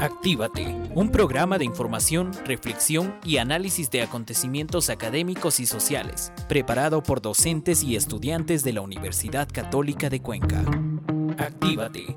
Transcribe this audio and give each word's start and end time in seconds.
Actívate, 0.00 0.74
un 0.94 1.10
programa 1.10 1.58
de 1.58 1.66
información, 1.66 2.30
reflexión 2.46 3.16
y 3.22 3.36
análisis 3.36 3.90
de 3.90 4.00
acontecimientos 4.00 4.88
académicos 4.88 5.60
y 5.60 5.66
sociales, 5.66 6.32
preparado 6.48 7.02
por 7.02 7.20
docentes 7.20 7.82
y 7.82 7.96
estudiantes 7.96 8.64
de 8.64 8.72
la 8.72 8.80
Universidad 8.80 9.46
Católica 9.52 10.08
de 10.08 10.22
Cuenca. 10.22 10.64
Actívate. 11.36 12.16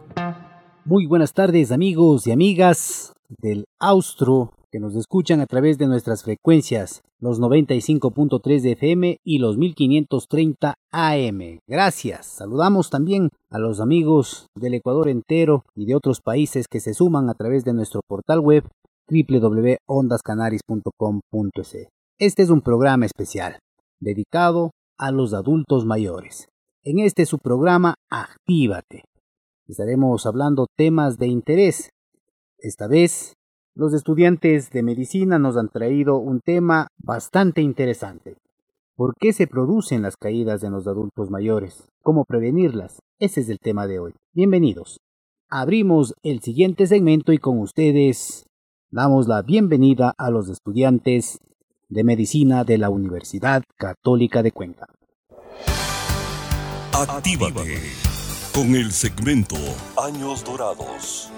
Muy 0.86 1.08
buenas 1.08 1.34
tardes 1.34 1.74
amigos 1.74 2.26
y 2.26 2.32
amigas 2.32 3.12
del 3.28 3.66
Austro 3.80 4.54
que 4.74 4.80
nos 4.80 4.96
escuchan 4.96 5.40
a 5.40 5.46
través 5.46 5.78
de 5.78 5.86
nuestras 5.86 6.24
frecuencias, 6.24 7.04
los 7.20 7.40
95.3 7.40 8.62
de 8.62 8.72
FM 8.72 9.18
y 9.24 9.38
los 9.38 9.56
1530 9.56 10.74
AM. 10.92 11.60
Gracias. 11.68 12.26
Saludamos 12.26 12.90
también 12.90 13.30
a 13.52 13.60
los 13.60 13.80
amigos 13.80 14.48
del 14.56 14.74
Ecuador 14.74 15.10
entero 15.10 15.64
y 15.76 15.86
de 15.86 15.94
otros 15.94 16.22
países 16.22 16.66
que 16.68 16.80
se 16.80 16.96
suman 16.96 17.30
a 17.30 17.36
través 17.36 17.64
de 17.66 17.74
nuestro 17.74 18.02
portal 18.08 18.40
web 18.40 18.68
www.ondascanaris.com.es. 19.08 21.90
Este 22.18 22.42
es 22.42 22.50
un 22.50 22.62
programa 22.62 23.06
especial 23.06 23.60
dedicado 24.00 24.72
a 24.98 25.12
los 25.12 25.36
adultos 25.36 25.86
mayores. 25.86 26.48
En 26.82 26.98
este 26.98 27.28
su 27.28 27.38
programa 27.38 27.94
Actívate. 28.10 29.04
Estaremos 29.68 30.26
hablando 30.26 30.66
temas 30.76 31.20
de 31.20 31.28
interés. 31.28 31.92
Esta 32.58 32.88
vez 32.88 33.36
los 33.76 33.94
estudiantes 33.94 34.70
de 34.70 34.84
medicina 34.84 35.40
nos 35.40 35.58
han 35.58 35.70
traído 35.70 36.18
un 36.18 36.42
tema 36.42 36.88
bastante 36.98 37.62
interesante. 37.62 38.38
¿Por 38.96 39.16
qué 39.20 39.34
se 39.34 39.48
producen 39.48 40.04
las 40.04 40.16
caídas 40.16 40.64
en 40.64 40.74
los 40.74 40.86
adultos 40.86 41.32
mayores? 41.32 41.88
¿Cómo 42.04 42.26
prevenirlas? 42.26 43.00
Ese 43.20 43.42
es 43.42 43.50
el 43.50 43.58
tema 43.60 43.88
de 43.88 44.00
hoy. 44.00 44.14
Bienvenidos. 44.34 45.00
Abrimos 45.50 46.14
el 46.22 46.42
siguiente 46.42 46.86
segmento 46.86 47.34
y 47.34 47.40
con 47.40 47.60
ustedes 47.60 48.46
damos 48.92 49.28
la 49.28 49.42
bienvenida 49.42 50.14
a 50.18 50.30
los 50.30 50.50
estudiantes 50.50 51.40
de 51.90 52.04
medicina 52.04 52.64
de 52.64 52.78
la 52.78 52.92
Universidad 52.92 53.64
Católica 53.78 54.44
de 54.44 54.52
Cuenca. 54.52 54.86
Actívate 56.92 57.82
con 58.54 58.76
el 58.76 58.92
segmento 58.92 59.56
Años 59.98 60.44
Dorados. 60.44 61.32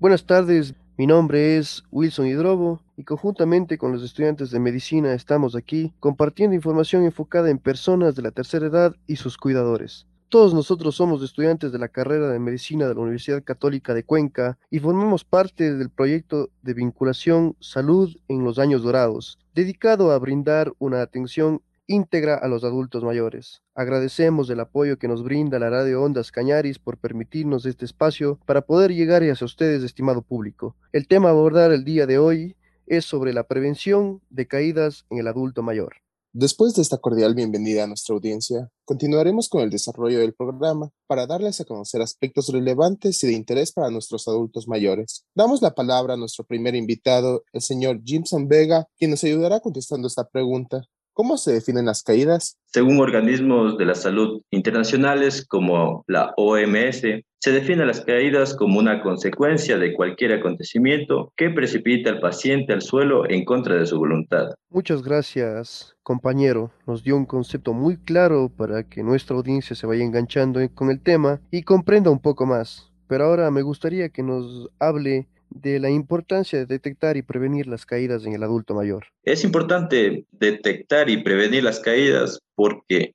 Buenas 0.00 0.26
tardes, 0.26 0.74
mi 0.96 1.08
nombre 1.08 1.56
es 1.56 1.82
Wilson 1.90 2.28
Hidrobo 2.28 2.80
y 2.96 3.02
conjuntamente 3.02 3.78
con 3.78 3.90
los 3.90 4.04
estudiantes 4.04 4.52
de 4.52 4.60
medicina 4.60 5.12
estamos 5.12 5.56
aquí 5.56 5.92
compartiendo 5.98 6.54
información 6.54 7.02
enfocada 7.02 7.50
en 7.50 7.58
personas 7.58 8.14
de 8.14 8.22
la 8.22 8.30
tercera 8.30 8.68
edad 8.68 8.94
y 9.08 9.16
sus 9.16 9.36
cuidadores. 9.36 10.06
Todos 10.28 10.54
nosotros 10.54 10.94
somos 10.94 11.20
estudiantes 11.24 11.72
de 11.72 11.80
la 11.80 11.88
carrera 11.88 12.28
de 12.28 12.38
medicina 12.38 12.86
de 12.86 12.94
la 12.94 13.00
Universidad 13.00 13.42
Católica 13.42 13.92
de 13.92 14.04
Cuenca 14.04 14.56
y 14.70 14.78
formamos 14.78 15.24
parte 15.24 15.74
del 15.74 15.90
proyecto 15.90 16.50
de 16.62 16.74
vinculación 16.74 17.56
Salud 17.58 18.14
en 18.28 18.44
los 18.44 18.60
Años 18.60 18.84
Dorados, 18.84 19.40
dedicado 19.52 20.12
a 20.12 20.18
brindar 20.20 20.72
una 20.78 21.02
atención 21.02 21.60
íntegra 21.88 22.36
a 22.36 22.46
los 22.46 22.62
adultos 22.62 23.02
mayores. 23.02 23.62
Agradecemos 23.78 24.50
el 24.50 24.58
apoyo 24.58 24.98
que 24.98 25.06
nos 25.06 25.22
brinda 25.22 25.60
la 25.60 25.70
Radio 25.70 26.02
Ondas 26.02 26.32
Cañaris 26.32 26.80
por 26.80 26.98
permitirnos 26.98 27.64
este 27.64 27.84
espacio 27.84 28.40
para 28.44 28.62
poder 28.62 28.92
llegar 28.92 29.22
hacia 29.22 29.44
ustedes, 29.44 29.84
estimado 29.84 30.22
público. 30.22 30.74
El 30.92 31.06
tema 31.06 31.28
a 31.28 31.30
abordar 31.30 31.70
el 31.70 31.84
día 31.84 32.04
de 32.04 32.18
hoy 32.18 32.56
es 32.88 33.04
sobre 33.04 33.32
la 33.32 33.44
prevención 33.44 34.20
de 34.30 34.48
caídas 34.48 35.06
en 35.10 35.18
el 35.18 35.28
adulto 35.28 35.62
mayor. 35.62 35.92
Después 36.32 36.74
de 36.74 36.82
esta 36.82 36.98
cordial 36.98 37.36
bienvenida 37.36 37.84
a 37.84 37.86
nuestra 37.86 38.16
audiencia, 38.16 38.68
continuaremos 38.84 39.48
con 39.48 39.62
el 39.62 39.70
desarrollo 39.70 40.18
del 40.18 40.34
programa 40.34 40.90
para 41.06 41.28
darles 41.28 41.60
a 41.60 41.64
conocer 41.64 42.02
aspectos 42.02 42.48
relevantes 42.48 43.22
y 43.22 43.28
de 43.28 43.34
interés 43.34 43.70
para 43.70 43.90
nuestros 43.90 44.26
adultos 44.26 44.66
mayores. 44.66 45.24
Damos 45.36 45.62
la 45.62 45.76
palabra 45.76 46.14
a 46.14 46.16
nuestro 46.16 46.44
primer 46.44 46.74
invitado, 46.74 47.44
el 47.52 47.62
señor 47.62 48.02
Jimson 48.04 48.48
Vega, 48.48 48.88
quien 48.98 49.12
nos 49.12 49.22
ayudará 49.22 49.60
contestando 49.60 50.08
esta 50.08 50.28
pregunta. 50.28 50.82
¿Cómo 51.18 51.36
se 51.36 51.52
definen 51.52 51.86
las 51.86 52.04
caídas? 52.04 52.56
Según 52.66 53.00
organismos 53.00 53.76
de 53.76 53.86
la 53.86 53.96
salud 53.96 54.40
internacionales 54.52 55.44
como 55.44 56.04
la 56.06 56.32
OMS, 56.36 57.02
se 57.40 57.50
definen 57.50 57.88
las 57.88 58.02
caídas 58.02 58.54
como 58.54 58.78
una 58.78 59.02
consecuencia 59.02 59.78
de 59.78 59.94
cualquier 59.94 60.34
acontecimiento 60.34 61.32
que 61.34 61.50
precipita 61.50 62.10
al 62.10 62.20
paciente 62.20 62.72
al 62.72 62.82
suelo 62.82 63.28
en 63.28 63.44
contra 63.44 63.74
de 63.74 63.86
su 63.86 63.98
voluntad. 63.98 64.50
Muchas 64.70 65.02
gracias, 65.02 65.96
compañero. 66.04 66.70
Nos 66.86 67.02
dio 67.02 67.16
un 67.16 67.26
concepto 67.26 67.72
muy 67.72 67.96
claro 67.96 68.48
para 68.56 68.84
que 68.84 69.02
nuestra 69.02 69.34
audiencia 69.36 69.74
se 69.74 69.88
vaya 69.88 70.04
enganchando 70.04 70.60
con 70.72 70.88
el 70.88 71.00
tema 71.00 71.40
y 71.50 71.64
comprenda 71.64 72.10
un 72.10 72.20
poco 72.20 72.46
más. 72.46 72.92
Pero 73.08 73.24
ahora 73.24 73.50
me 73.50 73.62
gustaría 73.62 74.10
que 74.10 74.22
nos 74.22 74.70
hable 74.78 75.26
de 75.50 75.80
la 75.80 75.90
importancia 75.90 76.58
de 76.58 76.66
detectar 76.66 77.16
y 77.16 77.22
prevenir 77.22 77.66
las 77.66 77.86
caídas 77.86 78.24
en 78.24 78.34
el 78.34 78.42
adulto 78.42 78.74
mayor. 78.74 79.06
Es 79.22 79.44
importante 79.44 80.24
detectar 80.32 81.10
y 81.10 81.22
prevenir 81.22 81.64
las 81.64 81.80
caídas 81.80 82.40
porque 82.54 83.14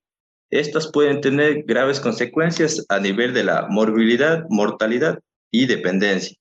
estas 0.52 0.92
pueden 0.92 1.22
tener 1.22 1.64
graves 1.64 2.00
consecuencias 2.00 2.86
a 2.90 3.00
nivel 3.00 3.34
de 3.34 3.44
la 3.44 3.68
morbilidad, 3.70 4.46
mortalidad 4.50 5.20
y 5.52 5.66
dependencia, 5.66 6.38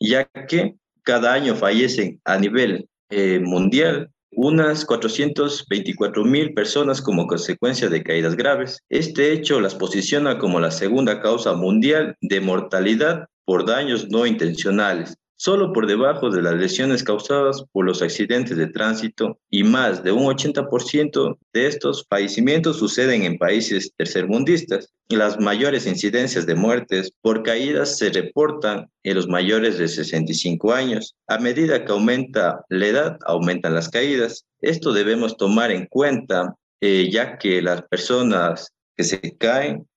ya 0.00 0.24
que 0.48 0.74
cada 1.02 1.32
año 1.32 1.54
fallecen 1.54 2.20
a 2.24 2.38
nivel 2.38 2.88
eh, 3.10 3.40
mundial 3.40 4.10
unas 4.34 4.84
424 4.86 6.24
mil 6.24 6.54
personas 6.54 7.02
como 7.02 7.26
consecuencia 7.26 7.88
de 7.88 8.02
caídas 8.02 8.34
graves. 8.34 8.82
Este 8.88 9.32
hecho 9.32 9.60
las 9.60 9.74
posiciona 9.74 10.38
como 10.38 10.58
la 10.58 10.70
segunda 10.70 11.20
causa 11.20 11.52
mundial 11.52 12.16
de 12.20 12.40
mortalidad 12.40 13.26
por 13.44 13.66
daños 13.66 14.08
no 14.08 14.26
intencionales 14.26 15.16
solo 15.42 15.72
por 15.72 15.88
debajo 15.88 16.30
de 16.30 16.40
las 16.40 16.54
lesiones 16.54 17.02
causadas 17.02 17.64
por 17.72 17.84
los 17.84 18.00
accidentes 18.00 18.56
de 18.56 18.68
tránsito 18.68 19.40
y 19.50 19.64
más 19.64 20.04
de 20.04 20.12
un 20.12 20.26
80% 20.26 21.36
de 21.52 21.66
estos 21.66 22.06
fallecimientos 22.08 22.76
suceden 22.76 23.24
en 23.24 23.38
países 23.38 23.92
tercermundistas. 23.96 24.92
Las 25.08 25.40
mayores 25.40 25.84
incidencias 25.88 26.46
de 26.46 26.54
muertes 26.54 27.10
por 27.22 27.42
caídas 27.42 27.98
se 27.98 28.10
reportan 28.10 28.88
en 29.02 29.16
los 29.16 29.26
mayores 29.26 29.78
de 29.78 29.88
65 29.88 30.72
años. 30.72 31.16
A 31.26 31.38
medida 31.38 31.84
que 31.84 31.90
aumenta 31.90 32.64
la 32.68 32.86
edad, 32.86 33.18
aumentan 33.26 33.74
las 33.74 33.88
caídas. 33.88 34.46
Esto 34.60 34.92
debemos 34.92 35.36
tomar 35.36 35.72
en 35.72 35.86
cuenta 35.86 36.54
eh, 36.80 37.10
ya 37.10 37.36
que 37.36 37.60
las 37.60 37.82
personas 37.82 38.72
que 38.96 39.02
se 39.02 39.20
caen 39.38 39.88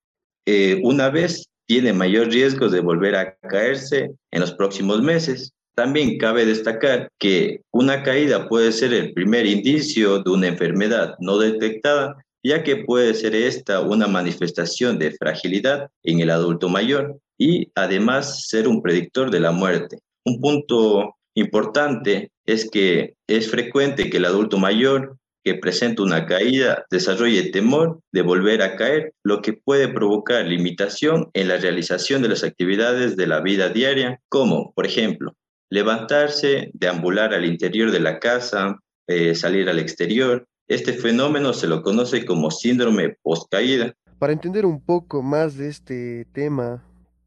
eh, 0.47 0.81
una 0.83 1.11
vez 1.11 1.47
tiene 1.67 1.93
mayor 1.93 2.27
riesgo 2.27 2.69
de 2.69 2.79
volver 2.79 3.15
a 3.15 3.35
caerse 3.37 4.11
en 4.31 4.39
los 4.39 4.53
próximos 4.53 5.01
meses. 5.01 5.53
También 5.75 6.17
cabe 6.17 6.45
destacar 6.45 7.09
que 7.19 7.61
una 7.71 8.03
caída 8.03 8.47
puede 8.47 8.71
ser 8.71 8.93
el 8.93 9.13
primer 9.13 9.45
indicio 9.45 10.19
de 10.23 10.31
una 10.31 10.47
enfermedad 10.47 11.15
no 11.19 11.37
detectada, 11.37 12.15
ya 12.43 12.63
que 12.63 12.77
puede 12.77 13.13
ser 13.13 13.35
esta 13.35 13.81
una 13.81 14.07
manifestación 14.07 14.99
de 14.99 15.11
fragilidad 15.11 15.89
en 16.03 16.19
el 16.21 16.29
adulto 16.29 16.69
mayor 16.69 17.19
y 17.37 17.69
además 17.75 18.47
ser 18.47 18.67
un 18.67 18.81
predictor 18.81 19.31
de 19.31 19.39
la 19.39 19.51
muerte. 19.51 19.99
Un 20.23 20.39
punto 20.39 21.15
importante 21.35 22.31
es 22.45 22.69
que 22.69 23.15
es 23.27 23.49
frecuente 23.49 24.09
que 24.09 24.17
el 24.17 24.25
adulto 24.25 24.57
mayor 24.57 25.17
que 25.45 25.53
presenta 25.53 26.01
una 26.01 26.25
caída 26.25 26.85
desarrolle 26.89 27.51
temor 27.51 27.99
de 28.11 28.23
volver 28.23 28.63
a 28.63 28.75
caer, 28.75 29.13
lo 29.23 29.43
que 29.43 29.53
puede 29.53 29.87
provocar 29.87 30.43
limitación 30.43 31.29
en 31.33 31.47
la 31.49 31.57
realización 31.57 32.23
de 32.23 32.29
las 32.29 32.43
actividades 32.43 33.15
de 33.15 33.27
la 33.27 33.41
vida 33.41 33.69
diaria, 33.69 34.19
como, 34.27 34.73
por 34.73 34.87
ejemplo, 34.87 35.35
levantarse, 35.69 36.71
deambular 36.73 37.31
al 37.35 37.45
interior 37.45 37.91
de 37.91 37.99
la 37.99 38.19
casa, 38.19 38.79
eh, 39.05 39.35
salir 39.35 39.69
al 39.69 39.77
exterior. 39.77 40.47
Este 40.67 40.93
fenómeno 40.93 41.53
se 41.53 41.67
lo 41.67 41.83
conoce 41.83 42.25
como 42.25 42.49
síndrome 42.49 43.15
post-caída. 43.21 43.93
Para 44.17 44.33
entender 44.33 44.65
un 44.65 44.81
poco 44.81 45.21
más 45.21 45.57
de 45.57 45.69
este 45.69 46.25
tema, 46.33 46.83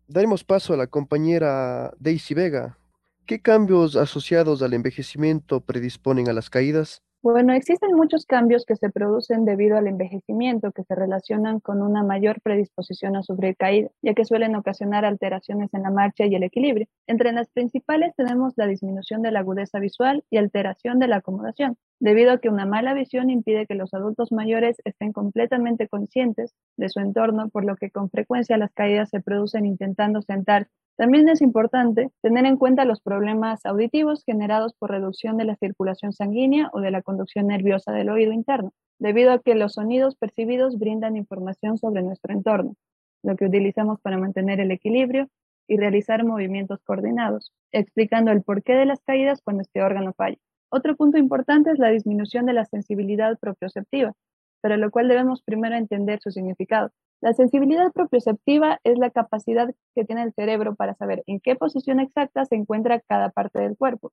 daremos 0.08 0.42
paso 0.42 0.74
a 0.74 0.76
la 0.76 0.88
compañera 0.88 1.94
Daisy 2.00 2.34
Vega. 2.34 2.78
¿Qué 3.26 3.40
cambios 3.40 3.94
asociados 3.94 4.60
al 4.62 4.72
envejecimiento 4.74 5.60
predisponen 5.60 6.28
a 6.28 6.32
las 6.32 6.50
caídas? 6.50 7.02
Bueno, 7.30 7.52
existen 7.52 7.94
muchos 7.94 8.24
cambios 8.24 8.64
que 8.64 8.74
se 8.74 8.88
producen 8.88 9.44
debido 9.44 9.76
al 9.76 9.86
envejecimiento 9.86 10.72
que 10.72 10.82
se 10.84 10.94
relacionan 10.94 11.60
con 11.60 11.82
una 11.82 12.02
mayor 12.02 12.40
predisposición 12.40 13.16
a 13.16 13.22
sufrir 13.22 13.54
caída, 13.54 13.90
ya 14.00 14.14
que 14.14 14.24
suelen 14.24 14.56
ocasionar 14.56 15.04
alteraciones 15.04 15.68
en 15.74 15.82
la 15.82 15.90
marcha 15.90 16.24
y 16.24 16.34
el 16.34 16.42
equilibrio. 16.42 16.86
Entre 17.06 17.30
las 17.32 17.50
principales 17.50 18.14
tenemos 18.16 18.54
la 18.56 18.66
disminución 18.66 19.20
de 19.20 19.30
la 19.30 19.40
agudeza 19.40 19.78
visual 19.78 20.24
y 20.30 20.38
alteración 20.38 20.98
de 21.00 21.08
la 21.08 21.16
acomodación, 21.16 21.76
debido 22.00 22.32
a 22.32 22.38
que 22.38 22.48
una 22.48 22.64
mala 22.64 22.94
visión 22.94 23.28
impide 23.28 23.66
que 23.66 23.74
los 23.74 23.92
adultos 23.92 24.32
mayores 24.32 24.78
estén 24.86 25.12
completamente 25.12 25.86
conscientes 25.86 26.54
de 26.78 26.88
su 26.88 27.00
entorno, 27.00 27.50
por 27.50 27.66
lo 27.66 27.76
que 27.76 27.90
con 27.90 28.08
frecuencia 28.08 28.56
las 28.56 28.72
caídas 28.72 29.10
se 29.10 29.20
producen 29.20 29.66
intentando 29.66 30.22
sentarse 30.22 30.70
también 30.98 31.28
es 31.28 31.42
importante 31.42 32.10
tener 32.22 32.44
en 32.44 32.56
cuenta 32.56 32.84
los 32.84 33.00
problemas 33.00 33.64
auditivos 33.64 34.24
generados 34.24 34.74
por 34.74 34.90
reducción 34.90 35.36
de 35.36 35.44
la 35.44 35.54
circulación 35.54 36.12
sanguínea 36.12 36.70
o 36.72 36.80
de 36.80 36.90
la 36.90 37.02
conducción 37.02 37.46
nerviosa 37.46 37.92
del 37.92 38.10
oído 38.10 38.32
interno, 38.32 38.72
debido 38.98 39.30
a 39.30 39.38
que 39.38 39.54
los 39.54 39.74
sonidos 39.74 40.16
percibidos 40.16 40.76
brindan 40.76 41.16
información 41.16 41.78
sobre 41.78 42.02
nuestro 42.02 42.34
entorno. 42.34 42.74
lo 43.22 43.36
que 43.36 43.44
utilizamos 43.44 44.00
para 44.00 44.18
mantener 44.18 44.58
el 44.60 44.72
equilibrio 44.72 45.28
y 45.68 45.76
realizar 45.76 46.24
movimientos 46.24 46.80
coordinados, 46.84 47.52
explicando 47.72 48.32
el 48.32 48.42
porqué 48.42 48.74
de 48.74 48.86
las 48.86 49.00
caídas 49.00 49.40
cuando 49.42 49.62
este 49.62 49.82
órgano 49.82 50.14
falla. 50.14 50.38
Otro 50.70 50.96
punto 50.96 51.18
importante 51.18 51.70
es 51.70 51.78
la 51.78 51.90
disminución 51.90 52.46
de 52.46 52.54
la 52.54 52.64
sensibilidad 52.64 53.38
propioceptiva, 53.38 54.14
para 54.60 54.76
lo 54.76 54.90
cual 54.90 55.08
debemos 55.08 55.42
primero 55.42 55.76
entender 55.76 56.20
su 56.20 56.30
significado. 56.30 56.90
La 57.20 57.32
sensibilidad 57.32 57.90
propioceptiva 57.92 58.78
es 58.84 58.96
la 58.96 59.10
capacidad 59.10 59.68
que 59.96 60.04
tiene 60.04 60.22
el 60.22 60.32
cerebro 60.34 60.76
para 60.76 60.94
saber 60.94 61.24
en 61.26 61.40
qué 61.40 61.56
posición 61.56 61.98
exacta 61.98 62.44
se 62.44 62.54
encuentra 62.54 63.00
cada 63.00 63.30
parte 63.30 63.58
del 63.58 63.76
cuerpo, 63.76 64.12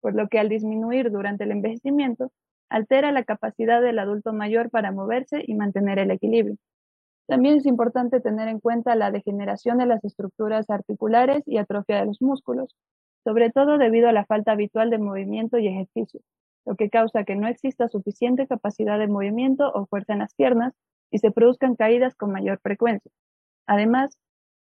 por 0.00 0.14
lo 0.14 0.28
que 0.28 0.38
al 0.38 0.48
disminuir 0.48 1.10
durante 1.10 1.44
el 1.44 1.50
envejecimiento, 1.50 2.32
altera 2.70 3.12
la 3.12 3.24
capacidad 3.24 3.82
del 3.82 3.98
adulto 3.98 4.32
mayor 4.32 4.70
para 4.70 4.90
moverse 4.90 5.44
y 5.46 5.54
mantener 5.54 5.98
el 5.98 6.10
equilibrio. 6.10 6.56
También 7.28 7.58
es 7.58 7.66
importante 7.66 8.20
tener 8.20 8.48
en 8.48 8.60
cuenta 8.60 8.94
la 8.94 9.10
degeneración 9.10 9.76
de 9.76 9.86
las 9.86 10.02
estructuras 10.02 10.70
articulares 10.70 11.42
y 11.46 11.58
atrofia 11.58 11.98
de 11.98 12.06
los 12.06 12.22
músculos, 12.22 12.74
sobre 13.22 13.50
todo 13.50 13.76
debido 13.76 14.08
a 14.08 14.12
la 14.12 14.24
falta 14.24 14.52
habitual 14.52 14.88
de 14.88 14.98
movimiento 14.98 15.58
y 15.58 15.68
ejercicio, 15.68 16.20
lo 16.64 16.76
que 16.76 16.88
causa 16.88 17.24
que 17.24 17.36
no 17.36 17.48
exista 17.48 17.88
suficiente 17.88 18.46
capacidad 18.46 18.98
de 18.98 19.08
movimiento 19.08 19.70
o 19.74 19.84
fuerza 19.86 20.14
en 20.14 20.20
las 20.20 20.34
piernas 20.34 20.72
y 21.10 21.18
se 21.18 21.30
produzcan 21.30 21.76
caídas 21.76 22.14
con 22.14 22.32
mayor 22.32 22.60
frecuencia. 22.62 23.10
Además, 23.66 24.16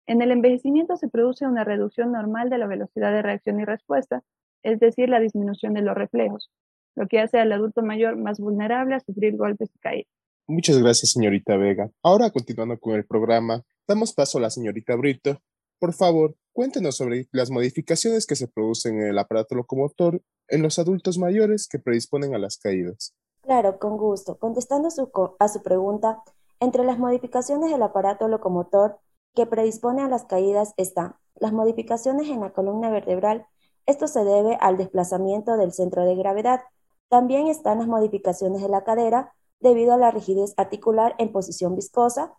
en 0.06 0.22
el 0.22 0.30
envejecimiento 0.30 0.96
se 0.96 1.08
produce 1.08 1.46
una 1.46 1.64
reducción 1.64 2.12
normal 2.12 2.50
de 2.50 2.58
la 2.58 2.66
velocidad 2.66 3.12
de 3.12 3.22
reacción 3.22 3.60
y 3.60 3.64
respuesta, 3.64 4.22
es 4.62 4.80
decir, 4.80 5.08
la 5.08 5.20
disminución 5.20 5.74
de 5.74 5.82
los 5.82 5.94
reflejos, 5.94 6.50
lo 6.96 7.06
que 7.06 7.20
hace 7.20 7.38
al 7.38 7.52
adulto 7.52 7.82
mayor 7.82 8.16
más 8.16 8.40
vulnerable 8.40 8.94
a 8.94 9.00
sufrir 9.00 9.36
golpes 9.36 9.70
y 9.74 9.78
caídas. 9.78 10.12
Muchas 10.46 10.78
gracias, 10.78 11.12
señorita 11.12 11.56
Vega. 11.56 11.90
Ahora, 12.02 12.30
continuando 12.30 12.78
con 12.78 12.96
el 12.96 13.06
programa, 13.06 13.62
damos 13.86 14.12
paso 14.12 14.38
a 14.38 14.40
la 14.40 14.50
señorita 14.50 14.96
Brito. 14.96 15.40
Por 15.78 15.94
favor, 15.94 16.34
cuéntenos 16.52 16.96
sobre 16.96 17.28
las 17.30 17.50
modificaciones 17.50 18.26
que 18.26 18.34
se 18.34 18.48
producen 18.48 19.00
en 19.00 19.08
el 19.10 19.18
aparato 19.18 19.54
locomotor 19.54 20.20
en 20.48 20.62
los 20.62 20.78
adultos 20.78 21.18
mayores 21.18 21.68
que 21.68 21.78
predisponen 21.78 22.34
a 22.34 22.38
las 22.38 22.58
caídas. 22.58 23.14
Claro, 23.50 23.80
con 23.80 23.96
gusto. 23.96 24.38
Contestando 24.38 24.86
a 24.86 25.48
su 25.48 25.62
pregunta, 25.64 26.22
entre 26.60 26.84
las 26.84 27.00
modificaciones 27.00 27.72
del 27.72 27.82
aparato 27.82 28.28
locomotor 28.28 29.00
que 29.34 29.44
predispone 29.44 30.02
a 30.02 30.08
las 30.08 30.24
caídas 30.24 30.72
están 30.76 31.16
las 31.34 31.52
modificaciones 31.52 32.28
en 32.28 32.38
la 32.42 32.52
columna 32.52 32.90
vertebral. 32.90 33.48
Esto 33.86 34.06
se 34.06 34.22
debe 34.22 34.56
al 34.60 34.76
desplazamiento 34.76 35.56
del 35.56 35.72
centro 35.72 36.04
de 36.04 36.14
gravedad. 36.14 36.60
También 37.08 37.48
están 37.48 37.78
las 37.78 37.88
modificaciones 37.88 38.62
de 38.62 38.68
la 38.68 38.84
cadera 38.84 39.34
debido 39.58 39.94
a 39.94 39.98
la 39.98 40.12
rigidez 40.12 40.54
articular 40.56 41.16
en 41.18 41.32
posición 41.32 41.74
viscosa. 41.74 42.32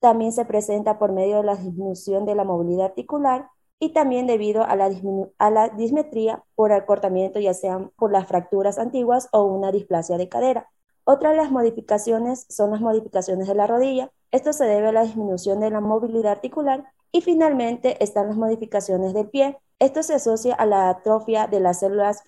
También 0.00 0.32
se 0.32 0.44
presenta 0.44 0.98
por 0.98 1.12
medio 1.12 1.38
de 1.38 1.44
la 1.44 1.56
disminución 1.56 2.26
de 2.26 2.34
la 2.34 2.44
movilidad 2.44 2.88
articular 2.88 3.48
y 3.80 3.90
también 3.90 4.26
debido 4.26 4.64
a 4.64 4.74
la, 4.76 4.90
a 5.38 5.50
la 5.50 5.68
dismetría 5.68 6.42
por 6.54 6.72
acortamiento, 6.72 7.38
ya 7.38 7.54
sean 7.54 7.90
por 7.96 8.10
las 8.10 8.26
fracturas 8.26 8.78
antiguas 8.78 9.28
o 9.32 9.44
una 9.44 9.70
displasia 9.70 10.18
de 10.18 10.28
cadera. 10.28 10.70
Otra 11.04 11.30
de 11.30 11.36
las 11.36 11.50
modificaciones 11.50 12.46
son 12.48 12.72
las 12.72 12.80
modificaciones 12.80 13.48
de 13.48 13.54
la 13.54 13.66
rodilla. 13.66 14.10
Esto 14.30 14.52
se 14.52 14.64
debe 14.64 14.88
a 14.88 14.92
la 14.92 15.04
disminución 15.04 15.60
de 15.60 15.70
la 15.70 15.80
movilidad 15.80 16.32
articular. 16.32 16.84
Y 17.12 17.22
finalmente 17.22 18.02
están 18.04 18.28
las 18.28 18.36
modificaciones 18.36 19.14
del 19.14 19.30
pie. 19.30 19.58
Esto 19.78 20.02
se 20.02 20.14
asocia 20.14 20.54
a 20.54 20.66
la 20.66 20.90
atrofia 20.90 21.46
de 21.46 21.60
las 21.60 21.80
células 21.80 22.22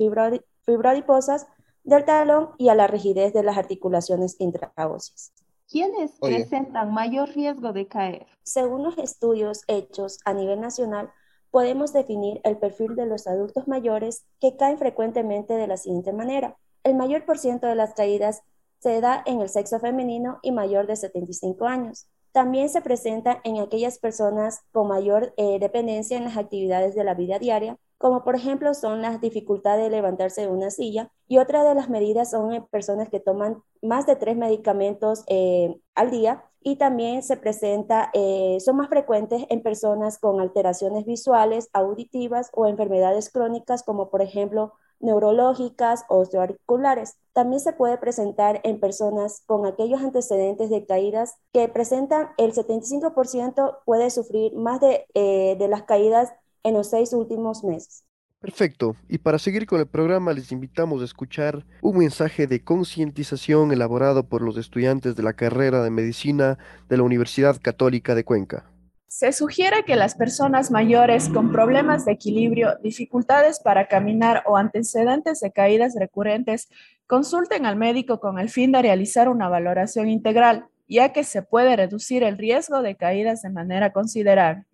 fibrodiposas 0.65 1.47
del 1.85 2.05
talón 2.05 2.51
y 2.57 2.71
a 2.71 2.75
la 2.75 2.87
rigidez 2.87 3.35
de 3.35 3.43
las 3.43 3.59
articulaciones 3.59 4.37
intraóseas. 4.39 5.33
¿Quiénes 5.69 6.13
presentan 6.19 6.95
mayor 6.95 7.29
riesgo 7.29 7.73
de 7.73 7.87
caer? 7.87 8.27
Según 8.43 8.83
los 8.83 8.97
estudios 8.99 9.63
hechos 9.69 10.19
a 10.25 10.33
nivel 10.33 10.61
nacional, 10.61 11.13
podemos 11.51 11.93
definir 11.93 12.41
el 12.45 12.59
perfil 12.59 12.95
de 12.97 13.07
los 13.07 13.27
adultos 13.27 13.69
mayores 13.69 14.25
que 14.41 14.57
caen 14.57 14.79
frecuentemente 14.79 15.55
de 15.55 15.67
la 15.67 15.77
siguiente 15.77 16.13
manera. 16.13 16.57
El 16.85 16.95
mayor 16.95 17.25
por 17.25 17.39
ciento 17.39 17.67
de 17.67 17.75
las 17.75 17.95
caídas 17.95 18.43
se 18.79 19.01
da 19.01 19.23
en 19.27 19.41
el 19.41 19.49
sexo 19.49 19.79
femenino 19.79 20.39
y 20.43 20.53
mayor 20.53 20.87
de 20.87 20.97
75 20.97 21.67
años. 21.67 22.07
También 22.33 22.69
se 22.69 22.81
presenta 22.81 23.41
en 23.45 23.59
aquellas 23.59 23.99
personas 23.99 24.61
con 24.73 24.89
mayor 24.89 25.35
eh, 25.37 25.59
dependencia 25.59 26.17
en 26.17 26.25
las 26.25 26.37
actividades 26.37 26.95
de 26.95 27.05
la 27.05 27.15
vida 27.15 27.39
diaria, 27.39 27.77
como 27.99 28.25
por 28.25 28.37
ejemplo 28.37 28.73
son 28.73 29.03
las 29.03 29.21
dificultades 29.21 29.85
de 29.85 29.91
levantarse 29.91 30.43
de 30.43 30.49
una 30.49 30.71
silla 30.71 31.11
y 31.29 31.39
otra 31.39 31.65
de 31.65 31.75
las 31.75 31.91
medidas 31.91 32.31
son 32.31 32.53
en 32.55 32.65
personas 32.67 33.11
que 33.11 33.21
toman 33.21 33.63
más 33.83 34.07
de 34.07 34.17
tres 34.17 34.37
medicamentos 34.37 35.25
eh, 35.27 35.77
al 35.95 36.11
día 36.11 36.50
y 36.63 36.77
también 36.77 37.23
se 37.23 37.37
presenta, 37.37 38.11
eh, 38.13 38.59
son 38.61 38.77
más 38.77 38.89
frecuentes 38.89 39.45
en 39.49 39.63
personas 39.63 40.19
con 40.19 40.41
alteraciones 40.41 41.07
visuales, 41.07 41.69
auditivas 41.73 42.51
o 42.53 42.67
enfermedades 42.67 43.31
crónicas 43.31 43.83
como 43.83 44.11
por 44.11 44.23
ejemplo 44.23 44.75
neurológicas 45.01 46.05
o 46.09 46.19
osteoarticulares. 46.19 47.17
También 47.33 47.61
se 47.61 47.73
puede 47.73 47.97
presentar 47.99 48.61
en 48.65 48.81
personas 48.81 49.43
con 49.47 49.67
aquellos 49.67 50.01
antecedentes 50.03 50.71
de 50.71 50.87
caídas 50.87 51.37
que 51.53 51.69
presentan 51.69 52.31
el 52.37 52.53
75% 52.53 53.79
puede 53.85 54.11
sufrir 54.11 54.55
más 54.55 54.81
eh, 54.83 55.57
de 55.59 55.69
las 55.69 55.85
caídas 55.85 56.33
en 56.63 56.75
los 56.75 56.89
seis 56.89 57.13
últimos 57.15 57.65
meses. 57.65 58.05
Perfecto. 58.41 58.97
Y 59.07 59.19
para 59.19 59.39
seguir 59.39 59.67
con 59.67 59.81
el 59.81 59.87
programa 59.87 60.33
les 60.33 60.51
invitamos 60.51 61.03
a 61.03 61.05
escuchar 61.05 61.67
un 61.83 61.99
mensaje 61.99 62.47
de 62.47 62.65
concientización 62.65 63.71
elaborado 63.71 64.27
por 64.29 64.41
los 64.41 64.57
estudiantes 64.57 65.15
de 65.15 65.23
la 65.23 65.35
carrera 65.35 65.83
de 65.83 65.91
medicina 65.91 66.57
de 66.89 66.97
la 66.97 67.03
Universidad 67.03 67.61
Católica 67.61 68.15
de 68.15 68.25
Cuenca. 68.25 68.65
Se 69.09 69.33
sugiere 69.33 69.85
que 69.85 69.95
las 69.95 70.15
personas 70.15 70.71
mayores 70.71 71.29
con 71.29 71.53
problemas 71.53 72.07
de 72.07 72.13
equilibrio, 72.13 72.77
dificultades 72.83 73.61
para 73.61 73.89
caminar 73.89 74.43
o 74.47 74.57
antecedentes 74.57 75.41
de 75.41 75.53
caídas 75.53 75.95
recurrentes 75.99 76.69
consulten 77.07 77.67
al 77.67 77.77
médico 77.77 78.21
con 78.21 78.39
el 78.39 78.49
fin 78.49 78.73
de 78.73 78.81
realizar 78.81 79.29
una 79.29 79.49
valoración 79.49 80.09
integral, 80.09 80.67
ya 80.89 81.13
que 81.13 81.25
se 81.25 81.43
puede 81.43 81.77
reducir 81.77 82.23
el 82.23 82.39
riesgo 82.39 82.81
de 82.81 82.97
caídas 82.97 83.43
de 83.43 83.51
manera 83.51 83.93
considerable. 83.93 84.65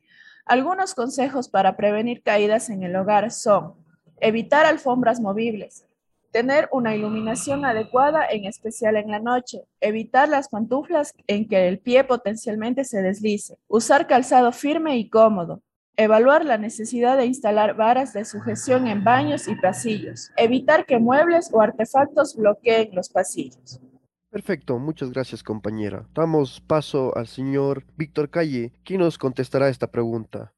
Algunos 0.47 0.95
consejos 0.95 1.49
para 1.49 1.77
prevenir 1.77 2.23
caídas 2.23 2.71
en 2.71 2.85
el 2.85 2.95
hogar 2.95 3.33
son 3.33 3.75
evitar 4.21 4.65
alfombras 4.65 5.19
movibles, 5.19 5.85
tener 6.31 6.69
una 6.71 6.95
iluminación 6.95 7.65
adecuada, 7.65 8.25
en 8.31 8.45
especial 8.45 8.97
en 8.97 9.11
la 9.11 9.19
noche, 9.19 9.65
evitar 9.81 10.29
las 10.29 10.49
pantuflas 10.49 11.13
en 11.27 11.49
que 11.49 11.67
el 11.67 11.81
pie 11.81 12.05
potencialmente 12.05 12.85
se 12.85 13.03
deslice, 13.03 13.59
usar 13.67 14.07
calzado 14.07 14.53
firme 14.53 14.97
y 14.99 15.11
cómodo, 15.11 15.63
evaluar 15.97 16.45
la 16.45 16.59
necesidad 16.59 17.17
de 17.17 17.27
instalar 17.27 17.75
varas 17.75 18.13
de 18.13 18.25
sujeción 18.25 18.87
en 18.87 19.03
baños 19.03 19.49
y 19.49 19.57
pasillos, 19.57 20.31
evitar 20.37 20.87
que 20.87 21.01
muebles 21.01 21.51
o 21.53 21.61
artefactos 21.61 22.37
bloqueen 22.37 22.91
los 22.93 23.09
pasillos. 23.09 23.81
Perfecto, 24.37 24.79
muchas 24.79 25.13
gracias 25.13 25.43
compañera. 25.43 26.07
Damos 26.15 26.61
paso 26.61 27.17
al 27.17 27.27
señor 27.27 27.85
Víctor 27.97 28.29
Calle, 28.29 28.71
quien 28.85 29.01
nos 29.01 29.17
contestará 29.17 29.71
esta 29.71 29.87
pregunta. 29.87 30.53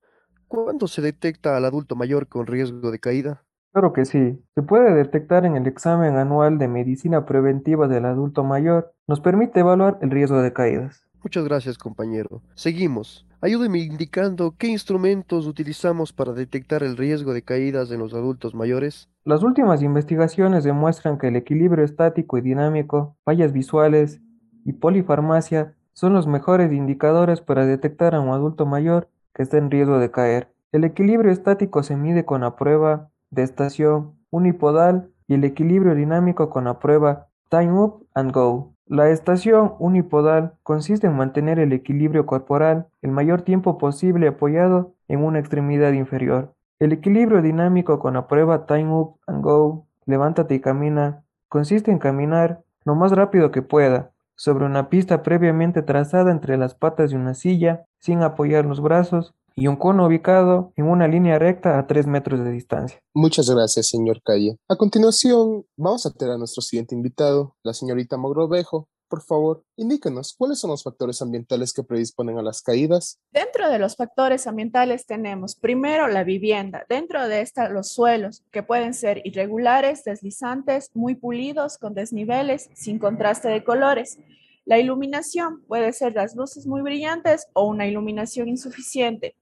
¿Cuándo 0.49 0.89
se 0.89 1.01
detecta 1.01 1.57
al 1.57 1.65
adulto 1.65 1.95
mayor 1.95 2.27
con 2.27 2.49
riesgo 2.49 2.91
de 2.91 2.99
caída? 2.99 3.45
Claro 3.71 3.93
que 3.93 4.05
sí. 4.05 4.43
Se 4.57 4.63
puede 4.63 4.93
detectar 4.95 5.45
en 5.47 5.55
el 5.55 5.69
examen 5.69 6.17
anual 6.17 6.59
de 6.59 6.67
medicina 6.67 7.25
preventiva 7.25 7.87
del 7.87 8.07
adulto 8.07 8.43
mayor. 8.43 8.93
Nos 9.07 9.21
permite 9.21 9.61
evaluar 9.61 9.97
el 10.03 10.11
riesgo 10.11 10.43
de 10.43 10.53
caídas. 10.53 11.05
Muchas 11.23 11.45
gracias, 11.45 11.79
compañero. 11.79 12.43
Seguimos. 12.57 13.28
Ayúdeme 13.41 13.79
indicando 13.79 14.57
qué 14.59 14.67
instrumentos 14.67 15.47
utilizamos 15.47 16.13
para 16.13 16.33
detectar 16.33 16.83
el 16.83 16.97
riesgo 16.97 17.33
de 17.33 17.43
caídas 17.43 17.93
en 17.93 18.01
los 18.01 18.13
adultos 18.13 18.53
mayores. 18.53 19.09
Las 19.25 19.45
últimas 19.45 19.81
investigaciones 19.81 20.65
demuestran 20.65 21.19
que 21.19 21.29
el 21.29 21.37
equilibrio 21.37 21.85
estático 21.85 22.37
y 22.37 22.41
dinámico, 22.41 23.17
fallas 23.25 23.53
visuales 23.53 24.21
y 24.65 24.73
polifarmacia 24.73 25.77
son 25.93 26.15
los 26.15 26.27
mejores 26.27 26.73
indicadores 26.73 27.41
para 27.41 27.65
detectar 27.65 28.17
a 28.17 28.21
un 28.21 28.31
adulto 28.31 28.67
mayor 28.67 29.09
que 29.33 29.45
está 29.45 29.57
en 29.59 29.71
riesgo 29.71 30.01
de 30.01 30.11
caer. 30.11 30.53
El 30.73 30.83
equilibrio 30.83 31.31
estático 31.31 31.85
se 31.85 31.97
mide 31.97 32.25
con 32.25 32.41
la 32.41 32.57
prueba 32.57 33.11
de 33.31 33.45
estación 33.45 34.15
unipodal 34.31 35.13
y 35.29 35.35
el 35.35 35.45
equilibrio 35.45 35.95
dinámico 35.95 36.51
con 36.51 36.65
la 36.65 36.81
prueba 36.81 37.29
Time 37.51 37.73
Up 37.73 38.05
and 38.15 38.33
Go. 38.33 38.75
La 38.89 39.11
estación 39.11 39.75
unipodal 39.81 40.55
consiste 40.63 41.09
en 41.09 41.15
mantener 41.15 41.59
el 41.59 41.75
equilibrio 41.75 42.25
corporal 42.25 42.87
el 43.03 43.11
mayor 43.11 43.43
tiempo 43.43 43.77
posible 43.77 44.29
apoyado 44.29 44.95
en 45.09 45.23
una 45.23 45.41
extremidad 45.41 45.93
inferior. 45.93 46.55
El 46.79 46.95
equilibrio 46.95 47.43
dinámico 47.43 47.99
con 47.99 48.15
la 48.15 48.27
prueba 48.27 48.65
Time 48.65 48.91
Up 48.91 49.19
and 49.27 49.45
Go, 49.45 49.87
levántate 50.07 50.55
y 50.55 50.61
camina, 50.61 51.23
consiste 51.51 51.91
en 51.91 51.99
caminar 51.99 52.63
lo 52.87 52.95
más 52.95 53.13
rápido 53.13 53.51
que 53.51 53.61
pueda 53.61 54.13
sobre 54.37 54.65
una 54.65 54.89
pista 54.89 55.23
previamente 55.23 55.83
trazada 55.83 56.31
entre 56.31 56.57
las 56.57 56.75
patas 56.75 57.11
de 57.11 57.17
una 57.17 57.35
silla 57.35 57.85
sin 57.99 58.23
apoyar 58.23 58.65
los 58.65 58.81
brazos 58.81 59.35
y 59.61 59.67
un 59.67 59.77
cono 59.77 60.07
ubicado 60.07 60.73
en 60.77 60.87
una 60.87 61.09
línea 61.09 61.39
recta 61.39 61.79
a 61.79 61.87
3 61.87 62.07
metros 62.07 62.45
de 62.45 62.53
distancia. 62.53 63.01
Muchas 63.13 63.51
gracias, 63.51 63.89
señor 63.89 64.23
Calle. 64.23 64.57
A 64.69 64.77
continuación, 64.77 65.65
vamos 65.77 66.07
a 66.07 66.13
tener 66.13 66.35
a 66.35 66.39
nuestro 66.39 66.63
siguiente 66.63 66.95
invitado, 66.95 67.57
la 67.65 67.75
señorita 67.75 68.17
Mogrovejo, 68.17 68.89
por 69.09 69.23
favor, 69.23 69.65
indíquenos 69.77 70.35
cuáles 70.37 70.61
son 70.61 70.71
los 70.71 70.83
factores 70.83 71.23
ambientales 71.23 71.73
que 71.73 71.83
predisponen 71.83 72.39
a 72.39 72.43
las 72.43 72.61
caídas. 72.61 73.19
Dentro 73.33 73.71
de 73.71 73.79
los 73.79 73.97
factores 73.97 74.47
ambientales 74.47 75.07
tenemos 75.07 75.57
primero 75.57 76.09
la 76.09 76.25
vivienda, 76.25 76.85
dentro 76.89 77.27
de 77.27 77.41
esta 77.41 77.71
los 77.71 77.89
suelos, 77.89 78.45
que 78.53 78.63
pueden 78.63 78.93
ser 78.93 79.23
irregulares, 79.25 80.05
deslizantes, 80.05 80.91
muy 80.95 81.15
pulidos, 81.15 81.79
con 81.79 81.95
desniveles, 81.95 82.69
sin 82.75 82.99
contraste 82.99 83.49
de 83.49 83.65
colores. 83.65 84.19
La 84.67 84.79
iluminación 84.79 85.63
puede 85.63 85.95
ser 85.95 86.15
las 86.15 86.37
luces 86.37 86.67
muy 86.67 86.83
brillantes 86.83 87.47
o 87.55 87.67
una 87.67 87.87
iluminación 87.87 88.49
insuficiente. 88.49 89.35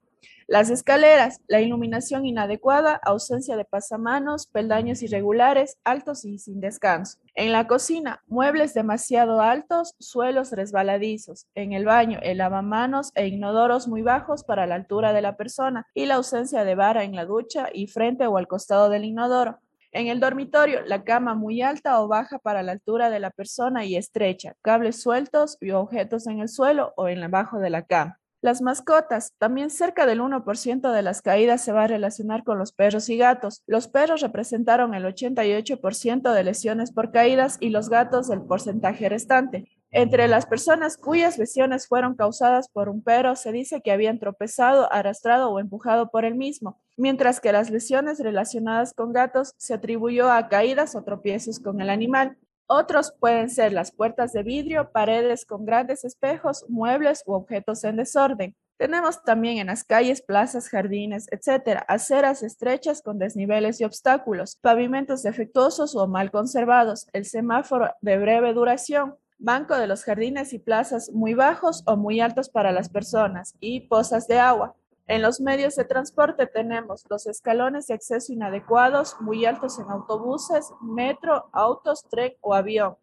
Las 0.48 0.70
escaleras, 0.70 1.40
la 1.48 1.60
iluminación 1.60 2.24
inadecuada, 2.24 3.00
ausencia 3.02 3.56
de 3.56 3.64
pasamanos, 3.64 4.46
peldaños 4.46 5.02
irregulares, 5.02 5.76
altos 5.82 6.24
y 6.24 6.38
sin 6.38 6.60
descanso. 6.60 7.18
En 7.34 7.50
la 7.50 7.66
cocina, 7.66 8.22
muebles 8.28 8.72
demasiado 8.72 9.40
altos, 9.40 9.96
suelos 9.98 10.52
resbaladizos. 10.52 11.48
En 11.56 11.72
el 11.72 11.84
baño, 11.84 12.20
el 12.22 12.38
lavamanos 12.38 13.10
e 13.16 13.26
inodoros 13.26 13.88
muy 13.88 14.02
bajos 14.02 14.44
para 14.44 14.68
la 14.68 14.76
altura 14.76 15.12
de 15.12 15.22
la 15.22 15.36
persona 15.36 15.84
y 15.94 16.06
la 16.06 16.14
ausencia 16.14 16.62
de 16.62 16.76
vara 16.76 17.02
en 17.02 17.16
la 17.16 17.24
ducha 17.24 17.68
y 17.74 17.88
frente 17.88 18.28
o 18.28 18.36
al 18.36 18.46
costado 18.46 18.88
del 18.88 19.04
inodoro. 19.04 19.58
En 19.90 20.06
el 20.06 20.20
dormitorio, 20.20 20.82
la 20.86 21.02
cama 21.02 21.34
muy 21.34 21.60
alta 21.60 22.00
o 22.00 22.06
baja 22.06 22.38
para 22.38 22.62
la 22.62 22.70
altura 22.70 23.10
de 23.10 23.18
la 23.18 23.32
persona 23.32 23.84
y 23.84 23.96
estrecha, 23.96 24.54
cables 24.62 25.02
sueltos 25.02 25.58
y 25.60 25.72
objetos 25.72 26.28
en 26.28 26.38
el 26.38 26.48
suelo 26.48 26.92
o 26.96 27.08
en 27.08 27.20
abajo 27.24 27.58
de 27.58 27.70
la 27.70 27.82
cama. 27.82 28.20
Las 28.46 28.62
mascotas, 28.62 29.32
también 29.38 29.70
cerca 29.70 30.06
del 30.06 30.20
1% 30.20 30.92
de 30.92 31.02
las 31.02 31.20
caídas 31.20 31.62
se 31.62 31.72
va 31.72 31.82
a 31.82 31.88
relacionar 31.88 32.44
con 32.44 32.60
los 32.60 32.70
perros 32.70 33.08
y 33.08 33.16
gatos. 33.16 33.64
Los 33.66 33.88
perros 33.88 34.20
representaron 34.20 34.94
el 34.94 35.04
88% 35.04 36.32
de 36.32 36.44
lesiones 36.44 36.92
por 36.92 37.10
caídas 37.10 37.56
y 37.58 37.70
los 37.70 37.88
gatos 37.88 38.30
el 38.30 38.42
porcentaje 38.42 39.08
restante. 39.08 39.68
Entre 39.90 40.28
las 40.28 40.46
personas 40.46 40.96
cuyas 40.96 41.38
lesiones 41.38 41.88
fueron 41.88 42.14
causadas 42.14 42.68
por 42.68 42.88
un 42.88 43.02
perro, 43.02 43.34
se 43.34 43.50
dice 43.50 43.80
que 43.82 43.90
habían 43.90 44.20
tropezado, 44.20 44.92
arrastrado 44.92 45.50
o 45.50 45.58
empujado 45.58 46.12
por 46.12 46.24
el 46.24 46.36
mismo, 46.36 46.80
mientras 46.96 47.40
que 47.40 47.50
las 47.50 47.70
lesiones 47.70 48.20
relacionadas 48.20 48.94
con 48.94 49.12
gatos 49.12 49.54
se 49.56 49.74
atribuyó 49.74 50.30
a 50.30 50.48
caídas 50.48 50.94
o 50.94 51.02
tropiezos 51.02 51.58
con 51.58 51.80
el 51.80 51.90
animal. 51.90 52.36
Otros 52.68 53.12
pueden 53.20 53.48
ser 53.48 53.72
las 53.72 53.92
puertas 53.92 54.32
de 54.32 54.42
vidrio, 54.42 54.90
paredes 54.90 55.46
con 55.46 55.64
grandes 55.64 56.04
espejos, 56.04 56.64
muebles 56.68 57.22
u 57.24 57.34
objetos 57.34 57.84
en 57.84 57.96
desorden. 57.96 58.56
Tenemos 58.76 59.22
también 59.22 59.58
en 59.58 59.68
las 59.68 59.84
calles, 59.84 60.20
plazas, 60.20 60.68
jardines, 60.68 61.28
etc., 61.30 61.84
aceras 61.86 62.42
estrechas 62.42 63.02
con 63.02 63.18
desniveles 63.18 63.80
y 63.80 63.84
obstáculos, 63.84 64.56
pavimentos 64.60 65.22
defectuosos 65.22 65.94
o 65.94 66.08
mal 66.08 66.30
conservados, 66.30 67.06
el 67.12 67.24
semáforo 67.24 67.90
de 68.02 68.18
breve 68.18 68.52
duración, 68.52 69.16
banco 69.38 69.76
de 69.76 69.86
los 69.86 70.02
jardines 70.02 70.52
y 70.52 70.58
plazas 70.58 71.10
muy 71.12 71.34
bajos 71.34 71.84
o 71.86 71.96
muy 71.96 72.20
altos 72.20 72.50
para 72.50 72.72
las 72.72 72.88
personas 72.88 73.54
y 73.60 73.82
pozas 73.82 74.26
de 74.26 74.40
agua. 74.40 74.74
En 75.08 75.22
los 75.22 75.40
medios 75.40 75.76
de 75.76 75.84
transporte 75.84 76.48
tenemos 76.48 77.04
los 77.08 77.28
escalones 77.28 77.86
de 77.86 77.94
acceso 77.94 78.32
inadecuados, 78.32 79.14
muy 79.20 79.44
altos 79.44 79.78
en 79.78 79.88
autobuses, 79.88 80.72
metro, 80.82 81.48
autos, 81.52 82.04
tren 82.10 82.32
o 82.40 82.54
avión. 82.54 82.96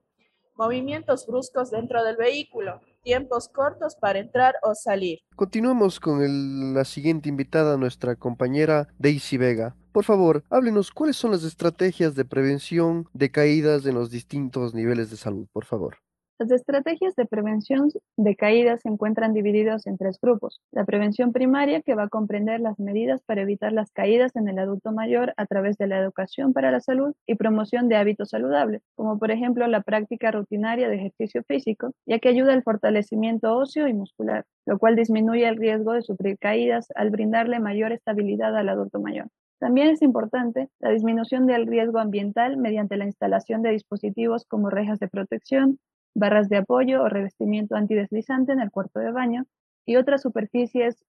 Movimientos 0.58 1.26
bruscos 1.26 1.72
dentro 1.72 2.04
del 2.04 2.18
vehículo, 2.18 2.82
tiempos 3.04 3.48
cortos 3.48 3.96
para 3.96 4.20
entrar 4.20 4.56
o 4.64 4.76
salir. 4.76 5.20
Continuamos 5.38 6.02
con 6.02 6.74
la 6.74 6.84
siguiente 6.84 7.30
invitada, 7.30 7.78
nuestra 7.78 8.18
compañera 8.18 8.90
Daisy 9.00 9.38
Vega. 9.38 9.78
Por 9.94 10.04
favor, 10.04 10.44
háblenos 10.50 10.92
cuáles 10.92 11.16
son 11.16 11.32
las 11.32 11.46
estrategias 11.46 12.16
de 12.16 12.26
prevención 12.26 13.08
de 13.14 13.32
caídas 13.32 13.86
en 13.86 13.96
los 13.96 14.12
distintos 14.12 14.74
niveles 14.74 15.10
de 15.10 15.16
salud, 15.16 15.48
por 15.54 15.64
favor. 15.64 16.00
Las 16.40 16.52
estrategias 16.52 17.16
de 17.16 17.28
prevención 17.28 17.90
de 18.18 18.36
caídas 18.36 18.82
se 18.82 18.90
encuentran 18.90 19.34
divididas 19.34 19.86
en 19.86 19.98
tres 19.98 20.20
grupos. 20.20 20.62
La 20.72 20.84
prevención 20.84 21.32
primaria, 21.32 21.82
que 21.82 21.94
va 21.94 22.04
a 22.04 22.10
comprender 22.10 22.60
las 22.60 22.80
medidas 22.80 23.22
para 23.24 23.44
evitar 23.44 23.72
las 23.72 23.92
caídas 23.92 24.36
en 24.36 24.48
el 24.48 24.58
adulto 24.58 24.92
mayor 24.92 25.34
a 25.38 25.46
través 25.46 25.78
de 25.78 25.86
la 25.86 26.00
educación 26.00 26.52
para 26.52 26.72
la 26.72 26.82
salud 26.82 27.14
y 27.28 27.36
promoción 27.36 27.88
de 27.88 27.98
hábitos 27.98 28.30
saludables, 28.30 28.82
como 28.96 29.20
por 29.20 29.30
ejemplo 29.30 29.68
la 29.68 29.82
práctica 29.82 30.32
rutinaria 30.32 30.90
de 30.90 30.96
ejercicio 30.96 31.44
físico, 31.44 31.92
ya 32.08 32.18
que 32.18 32.30
ayuda 32.30 32.54
al 32.54 32.64
fortalecimiento 32.64 33.56
óseo 33.56 33.88
y 33.88 33.94
muscular, 33.94 34.44
lo 34.66 34.80
cual 34.80 34.96
disminuye 34.96 35.48
el 35.48 35.58
riesgo 35.58 35.94
de 35.94 36.02
sufrir 36.02 36.40
caídas 36.40 36.88
al 36.96 37.12
brindarle 37.12 37.60
mayor 37.60 37.92
estabilidad 37.92 38.58
al 38.58 38.70
adulto 38.70 39.00
mayor. 39.00 39.28
También 39.60 39.88
es 39.88 40.02
importante 40.02 40.68
la 40.80 40.90
disminución 40.90 41.46
del 41.46 41.68
riesgo 41.68 42.00
ambiental 42.00 42.58
mediante 42.58 42.98
la 42.98 43.06
instalación 43.06 43.62
de 43.62 43.70
dispositivos 43.70 44.46
como 44.46 44.70
rejas 44.70 45.00
de 45.00 45.08
protección, 45.08 45.80
barras 46.16 46.50
de 46.50 46.58
apoyo 46.58 47.04
o 47.04 47.10
revestimiento 47.10 47.76
antideslizante 47.76 48.52
en 48.52 48.60
el 48.60 48.72
cuarto 48.72 49.00
de 49.00 49.12
baño 49.12 49.46
y 49.86 49.96
otras 49.96 50.22
superficies 50.22 51.04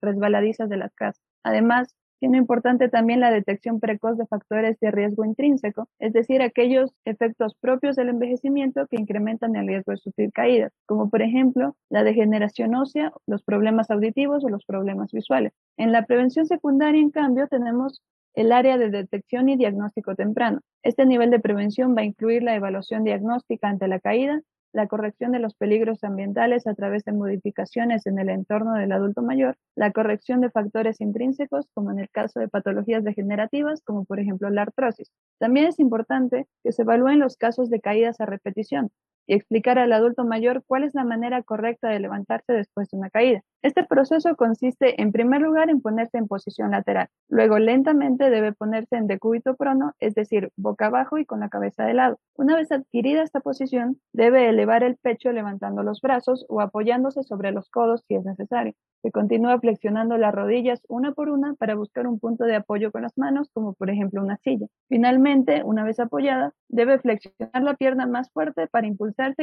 resbaladizas 0.00 0.68
de 0.68 0.76
las 0.76 0.94
casas. 0.94 1.22
Además, 1.42 1.94
tiene 2.22 2.38
importante 2.38 2.88
también 2.88 3.18
la 3.18 3.32
detección 3.32 3.80
precoz 3.80 4.16
de 4.16 4.28
factores 4.28 4.78
de 4.78 4.92
riesgo 4.92 5.24
intrínseco, 5.24 5.88
es 5.98 6.12
decir, 6.12 6.40
aquellos 6.40 6.92
efectos 7.04 7.56
propios 7.60 7.96
del 7.96 8.10
envejecimiento 8.10 8.86
que 8.86 9.00
incrementan 9.00 9.56
el 9.56 9.66
riesgo 9.66 9.90
de 9.90 9.98
sufrir 9.98 10.30
caídas, 10.32 10.72
como 10.86 11.10
por 11.10 11.20
ejemplo 11.20 11.74
la 11.90 12.04
degeneración 12.04 12.76
ósea, 12.76 13.12
los 13.26 13.42
problemas 13.42 13.90
auditivos 13.90 14.44
o 14.44 14.48
los 14.50 14.64
problemas 14.64 15.10
visuales. 15.10 15.52
En 15.76 15.90
la 15.90 16.06
prevención 16.06 16.46
secundaria, 16.46 17.00
en 17.00 17.10
cambio, 17.10 17.48
tenemos 17.48 18.02
el 18.34 18.52
área 18.52 18.78
de 18.78 18.90
detección 18.90 19.48
y 19.48 19.56
diagnóstico 19.56 20.14
temprano. 20.14 20.60
Este 20.82 21.06
nivel 21.06 21.30
de 21.30 21.40
prevención 21.40 21.94
va 21.96 22.02
a 22.02 22.06
incluir 22.06 22.42
la 22.42 22.54
evaluación 22.54 23.04
diagnóstica 23.04 23.68
ante 23.68 23.88
la 23.88 24.00
caída, 24.00 24.40
la 24.72 24.86
corrección 24.86 25.32
de 25.32 25.38
los 25.38 25.54
peligros 25.54 26.02
ambientales 26.02 26.66
a 26.66 26.74
través 26.74 27.04
de 27.04 27.12
modificaciones 27.12 28.06
en 28.06 28.18
el 28.18 28.30
entorno 28.30 28.74
del 28.74 28.92
adulto 28.92 29.22
mayor, 29.22 29.56
la 29.76 29.92
corrección 29.92 30.40
de 30.40 30.50
factores 30.50 31.00
intrínsecos, 31.00 31.68
como 31.74 31.90
en 31.90 31.98
el 31.98 32.08
caso 32.08 32.40
de 32.40 32.48
patologías 32.48 33.04
degenerativas, 33.04 33.82
como 33.82 34.04
por 34.04 34.18
ejemplo 34.18 34.48
la 34.48 34.62
artrosis. 34.62 35.10
También 35.38 35.66
es 35.66 35.78
importante 35.78 36.46
que 36.64 36.72
se 36.72 36.82
evalúen 36.82 37.18
los 37.18 37.36
casos 37.36 37.68
de 37.68 37.80
caídas 37.80 38.20
a 38.20 38.26
repetición, 38.26 38.90
y 39.26 39.34
explicar 39.34 39.78
al 39.78 39.92
adulto 39.92 40.24
mayor 40.24 40.62
cuál 40.66 40.84
es 40.84 40.94
la 40.94 41.04
manera 41.04 41.42
correcta 41.42 41.88
de 41.88 42.00
levantarse 42.00 42.52
después 42.52 42.90
de 42.90 42.98
una 42.98 43.10
caída. 43.10 43.42
Este 43.62 43.84
proceso 43.84 44.34
consiste 44.34 45.00
en 45.00 45.12
primer 45.12 45.40
lugar 45.40 45.70
en 45.70 45.80
ponerse 45.80 46.18
en 46.18 46.26
posición 46.26 46.72
lateral, 46.72 47.08
luego 47.28 47.58
lentamente 47.58 48.28
debe 48.28 48.52
ponerse 48.52 48.96
en 48.96 49.06
decúbito 49.06 49.54
prono, 49.54 49.92
es 50.00 50.14
decir, 50.14 50.50
boca 50.56 50.86
abajo 50.86 51.18
y 51.18 51.24
con 51.24 51.40
la 51.40 51.48
cabeza 51.48 51.84
de 51.84 51.94
lado. 51.94 52.18
Una 52.36 52.56
vez 52.56 52.72
adquirida 52.72 53.22
esta 53.22 53.40
posición, 53.40 53.98
debe 54.12 54.48
elevar 54.48 54.82
el 54.82 54.96
pecho 54.96 55.30
levantando 55.32 55.82
los 55.82 56.00
brazos 56.00 56.44
o 56.48 56.60
apoyándose 56.60 57.22
sobre 57.22 57.52
los 57.52 57.68
codos 57.70 58.04
si 58.08 58.16
es 58.16 58.24
necesario. 58.24 58.74
Se 59.02 59.10
continúa 59.10 59.58
flexionando 59.58 60.16
las 60.16 60.32
rodillas 60.32 60.80
una 60.88 61.12
por 61.12 61.28
una 61.28 61.54
para 61.54 61.74
buscar 61.74 62.06
un 62.06 62.20
punto 62.20 62.44
de 62.44 62.54
apoyo 62.54 62.92
con 62.92 63.02
las 63.02 63.18
manos, 63.18 63.50
como 63.52 63.74
por 63.74 63.90
ejemplo 63.90 64.22
una 64.22 64.36
silla. 64.38 64.68
Finalmente, 64.88 65.62
una 65.64 65.82
vez 65.84 65.98
apoyada, 65.98 66.52
debe 66.68 67.00
flexionar 67.00 67.62
la 67.62 67.74
pierna 67.74 68.06
más 68.06 68.30
fuerte 68.30 68.68
para 68.68 68.86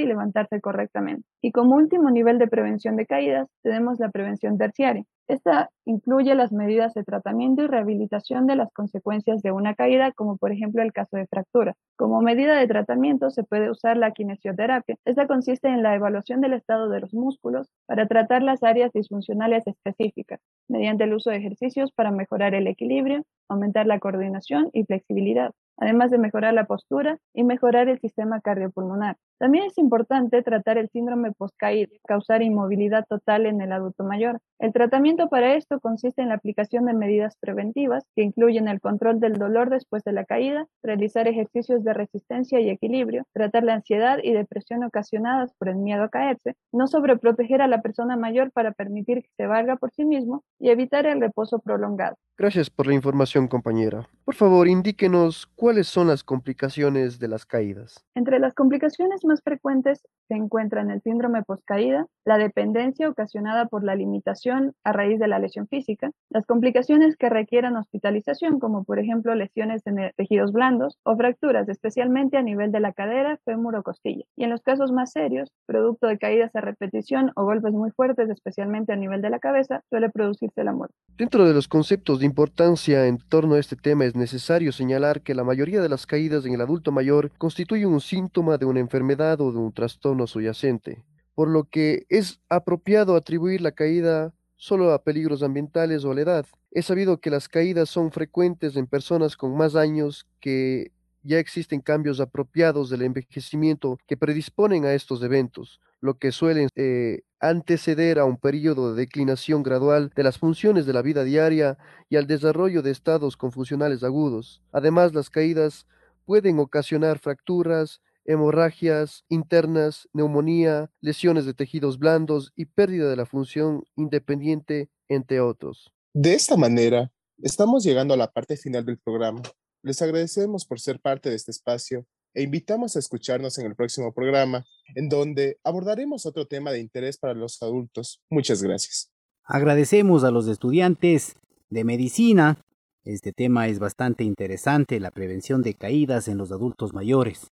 y 0.02 0.06
levantarse 0.06 0.62
correctamente. 0.62 1.24
Y 1.42 1.52
como 1.52 1.76
último 1.76 2.10
nivel 2.12 2.38
de 2.40 2.48
prevención 2.48 2.96
de 2.96 3.06
caídas, 3.06 3.48
tenemos 3.64 4.00
la 4.00 4.10
prevención 4.10 4.58
terciaria. 4.58 5.04
Esta 5.30 5.70
incluye 5.86 6.34
las 6.34 6.52
medidas 6.52 6.96
de 6.96 7.04
tratamiento 7.04 7.62
y 7.62 7.68
rehabilitación 7.68 8.48
de 8.48 8.56
las 8.56 8.74
consecuencias 8.74 9.44
de 9.44 9.52
una 9.52 9.76
caída, 9.76 10.12
como 10.12 10.38
por 10.38 10.52
ejemplo 10.52 10.82
el 10.82 10.92
caso 10.92 11.18
de 11.18 11.28
fractura. 11.28 11.76
Como 11.98 12.20
medida 12.22 12.58
de 12.58 12.66
tratamiento 12.66 13.30
se 13.30 13.44
puede 13.44 13.70
usar 13.70 13.96
la 13.96 14.10
kinesioterapia. 14.12 14.96
Esta 15.06 15.28
consiste 15.28 15.68
en 15.68 15.84
la 15.84 15.94
evaluación 15.94 16.42
del 16.42 16.54
estado 16.54 16.90
de 16.90 17.02
los 17.02 17.14
músculos 17.14 17.70
para 17.86 18.08
tratar 18.08 18.42
las 18.42 18.64
áreas 18.64 18.92
disfuncionales 18.92 19.68
específicas, 19.68 20.40
mediante 20.68 21.04
el 21.04 21.14
uso 21.14 21.30
de 21.30 21.38
ejercicios 21.38 21.92
para 21.92 22.10
mejorar 22.10 22.56
el 22.56 22.66
equilibrio, 22.66 23.22
aumentar 23.50 23.86
la 23.86 24.00
coordinación 24.00 24.72
y 24.74 24.84
flexibilidad 24.86 25.52
además 25.80 26.12
de 26.12 26.18
mejorar 26.18 26.54
la 26.54 26.66
postura 26.66 27.18
y 27.34 27.44
mejorar 27.44 27.88
el 27.88 28.00
sistema 28.00 28.42
cardiopulmonar. 28.42 29.18
También 29.40 29.66
es 29.66 29.78
importante 29.78 30.44
tratar 30.44 30.78
el 30.78 30.90
síndrome 30.90 31.32
post-caída, 31.32 31.96
causar 32.06 32.42
inmovilidad 32.42 33.06
total 33.08 33.46
en 33.46 33.62
el 33.62 33.72
adulto 33.72 34.04
mayor. 34.04 34.40
El 34.60 34.74
tratamiento 34.74 35.19
para 35.28 35.56
esto 35.56 35.80
consiste 35.80 36.22
en 36.22 36.30
la 36.30 36.36
aplicación 36.36 36.86
de 36.86 36.94
medidas 36.94 37.36
preventivas 37.40 38.06
que 38.16 38.24
incluyen 38.24 38.68
el 38.68 38.80
control 38.80 39.20
del 39.20 39.34
dolor 39.34 39.70
después 39.70 40.04
de 40.04 40.14
la 40.14 40.26
caída, 40.26 40.68
realizar 40.82 41.28
ejercicios 41.28 41.84
de 41.84 41.94
resistencia 41.94 42.60
y 42.60 42.70
equilibrio, 42.70 43.26
tratar 43.34 43.64
la 43.64 43.74
ansiedad 43.74 44.20
y 44.24 44.32
depresión 44.32 44.84
ocasionadas 44.84 45.54
por 45.58 45.70
el 45.70 45.76
miedo 45.76 46.04
a 46.04 46.10
caerse, 46.10 46.56
no 46.72 46.88
sobreproteger 46.88 47.62
a 47.62 47.68
la 47.68 47.82
persona 47.82 48.16
mayor 48.16 48.52
para 48.52 48.72
permitir 48.72 49.24
que 49.24 49.30
se 49.36 49.48
valga 49.48 49.76
por 49.76 49.92
sí 49.92 50.06
mismo 50.06 50.44
y 50.60 50.70
evitar 50.70 51.06
el 51.06 51.20
reposo 51.20 51.60
prolongado. 51.60 52.16
Gracias 52.38 52.70
por 52.70 52.88
la 52.88 52.94
información, 52.94 53.50
compañera. 53.50 54.08
Por 54.24 54.36
favor, 54.36 54.68
indíquenos 54.70 55.48
cuáles 55.56 55.88
son 55.88 56.08
las 56.08 56.24
complicaciones 56.24 57.20
de 57.20 57.28
las 57.28 57.46
caídas. 57.46 58.06
Entre 58.16 58.40
las 58.40 58.54
complicaciones 58.54 59.26
más 59.26 59.42
frecuentes 59.44 60.08
se 60.30 60.36
encuentran 60.36 60.92
el 60.92 61.02
síndrome 61.02 61.44
poscaída, 61.44 62.06
la 62.24 62.38
dependencia 62.38 63.10
ocasionada 63.10 63.66
por 63.66 63.84
la 63.84 63.96
limitación 63.96 64.74
a 64.84 64.94
raíz 64.94 65.20
de 65.20 65.28
la 65.28 65.40
lesión 65.40 65.68
física, 65.68 66.12
las 66.30 66.46
complicaciones 66.46 67.18
que 67.18 67.30
requieran 67.30 67.76
hospitalización, 67.76 68.60
como 68.60 68.84
por 68.84 69.00
ejemplo 69.00 69.34
lesiones 69.34 69.86
en 69.88 70.12
tejidos 70.16 70.54
blandos 70.54 70.98
o 71.04 71.18
fracturas, 71.18 71.68
especialmente 71.68 72.38
a 72.38 72.44
nivel 72.44 72.72
de 72.72 72.80
la 72.80 72.94
cadera, 72.94 73.40
fémur 73.44 73.76
o 73.76 73.84
costilla. 73.84 74.24
Y 74.38 74.44
en 74.44 74.52
los 74.52 74.62
casos 74.62 74.92
más 74.92 75.12
serios, 75.12 75.52
producto 75.66 76.06
de 76.06 76.20
caídas 76.20 76.56
a 76.56 76.62
repetición 76.62 77.32
o 77.36 77.44
golpes 77.44 77.74
muy 77.74 77.90
fuertes, 77.90 78.30
especialmente 78.30 78.94
a 78.94 78.96
nivel 78.96 79.22
de 79.22 79.32
la 79.32 79.40
cabeza, 79.40 79.82
suele 79.90 80.10
producirse 80.10 80.64
la 80.64 80.74
muerte. 80.74 80.96
Dentro 81.18 81.46
de 81.48 81.54
los 81.54 81.68
conceptos 81.68 82.20
de 82.20 82.28
importancia 82.28 83.08
en 83.08 83.18
torno 83.18 83.56
a 83.56 83.60
este 83.60 83.76
tema 83.76 84.06
es 84.06 84.16
necesario 84.16 84.72
señalar 84.72 85.22
que 85.22 85.34
la 85.34 85.44
mayoría 85.44 85.82
de 85.82 85.90
las 85.90 86.06
caídas 86.06 86.46
en 86.46 86.54
el 86.54 86.62
adulto 86.62 86.92
mayor 86.92 87.32
constituyen 87.38 87.90
un 87.90 88.00
síntoma 88.00 88.58
de 88.58 88.66
una 88.66 88.80
enfermedad 88.80 89.42
o 89.42 89.52
de 89.52 89.58
un 89.58 89.74
trastorno 89.74 90.19
subyacente, 90.28 91.04
por 91.36 91.50
lo 91.50 91.66
que 91.66 92.06
es 92.10 92.40
apropiado 92.50 93.16
atribuir 93.16 93.62
la 93.62 93.72
caída 93.72 94.34
solo 94.56 94.92
a 94.92 95.04
peligros 95.04 95.42
ambientales 95.42 96.04
o 96.04 96.12
a 96.12 96.16
la 96.16 96.22
edad. 96.22 96.46
Es 96.72 96.88
sabido 96.88 97.20
que 97.20 97.30
las 97.30 97.48
caídas 97.48 97.90
son 97.90 98.12
frecuentes 98.12 98.76
en 98.76 98.88
personas 98.88 99.38
con 99.38 99.56
más 99.56 99.76
años 99.76 100.28
que 100.40 100.92
ya 101.24 101.40
existen 101.40 101.82
cambios 101.82 102.20
apropiados 102.20 102.90
del 102.90 103.02
envejecimiento 103.04 103.98
que 104.08 104.18
predisponen 104.18 104.86
a 104.86 104.94
estos 104.94 105.22
eventos, 105.24 105.80
lo 106.02 106.18
que 106.18 106.32
suelen 106.32 106.70
eh, 106.76 107.22
anteceder 107.40 108.20
a 108.20 108.26
un 108.26 108.38
periodo 108.38 108.94
de 108.94 109.02
declinación 109.02 109.64
gradual 109.64 110.12
de 110.16 110.24
las 110.24 110.38
funciones 110.38 110.86
de 110.86 110.94
la 110.94 111.02
vida 111.02 111.24
diaria 111.24 111.78
y 112.10 112.18
al 112.18 112.28
desarrollo 112.28 112.82
de 112.82 112.92
estados 112.92 113.38
confusionales 113.38 114.04
agudos. 114.04 114.62
Además, 114.72 115.14
las 115.14 115.30
caídas 115.30 115.88
pueden 116.26 116.60
ocasionar 116.60 117.20
fracturas, 117.20 118.02
hemorragias 118.30 119.26
internas, 119.28 120.08
neumonía, 120.14 120.92
lesiones 121.02 121.46
de 121.46 121.56
tejidos 121.56 121.98
blandos 121.98 122.54
y 122.56 122.66
pérdida 122.66 123.10
de 123.10 123.16
la 123.16 123.26
función 123.26 123.84
independiente, 123.96 124.92
entre 125.08 125.42
otros. 125.42 125.92
De 126.14 126.36
esta 126.36 126.56
manera, 126.56 127.12
estamos 127.40 127.84
llegando 127.84 128.14
a 128.14 128.18
la 128.18 128.32
parte 128.32 128.56
final 128.56 128.86
del 128.86 129.00
programa. 129.00 129.42
Les 129.82 130.00
agradecemos 130.04 130.66
por 130.66 130.80
ser 130.80 131.00
parte 131.00 131.32
de 131.32 131.38
este 131.38 131.50
espacio 131.50 132.06
e 132.36 132.44
invitamos 132.44 132.96
a 132.96 133.00
escucharnos 133.00 133.58
en 133.58 133.66
el 133.66 133.76
próximo 133.76 134.14
programa, 134.14 134.64
en 134.94 135.10
donde 135.10 135.58
abordaremos 135.64 136.28
otro 136.28 136.46
tema 136.46 136.72
de 136.72 136.82
interés 136.82 137.18
para 137.18 137.34
los 137.34 137.60
adultos. 137.64 138.22
Muchas 138.30 138.62
gracias. 138.62 139.12
Agradecemos 139.44 140.24
a 140.24 140.30
los 140.30 140.48
estudiantes 140.48 141.36
de 141.72 141.84
medicina. 141.84 142.64
Este 143.04 143.34
tema 143.34 143.68
es 143.70 143.80
bastante 143.80 144.24
interesante, 144.24 145.00
la 145.00 145.10
prevención 145.10 145.64
de 145.64 145.74
caídas 145.74 146.28
en 146.28 146.38
los 146.38 146.52
adultos 146.52 146.94
mayores. 146.94 147.48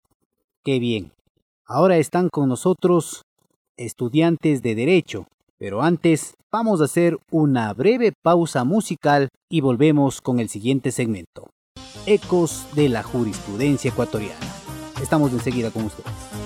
Qué 0.65 0.79
bien. 0.79 1.11
Ahora 1.65 1.97
están 1.97 2.29
con 2.29 2.47
nosotros 2.47 3.23
estudiantes 3.75 4.61
de 4.61 4.75
Derecho, 4.75 5.27
pero 5.57 5.81
antes 5.81 6.35
vamos 6.49 6.79
a 6.79 6.85
hacer 6.85 7.17
una 7.31 7.73
breve 7.73 8.13
pausa 8.13 8.63
musical 8.63 9.27
y 9.49 9.59
volvemos 9.59 10.21
con 10.21 10.39
el 10.39 10.47
siguiente 10.47 10.93
segmento. 10.93 11.49
Ecos 12.05 12.65
de 12.75 12.87
la 12.87 13.03
jurisprudencia 13.03 13.91
ecuatoriana. 13.91 14.39
Estamos 15.01 15.33
enseguida 15.33 15.69
con 15.69 15.83
ustedes. 15.83 16.42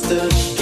The. 0.00 0.57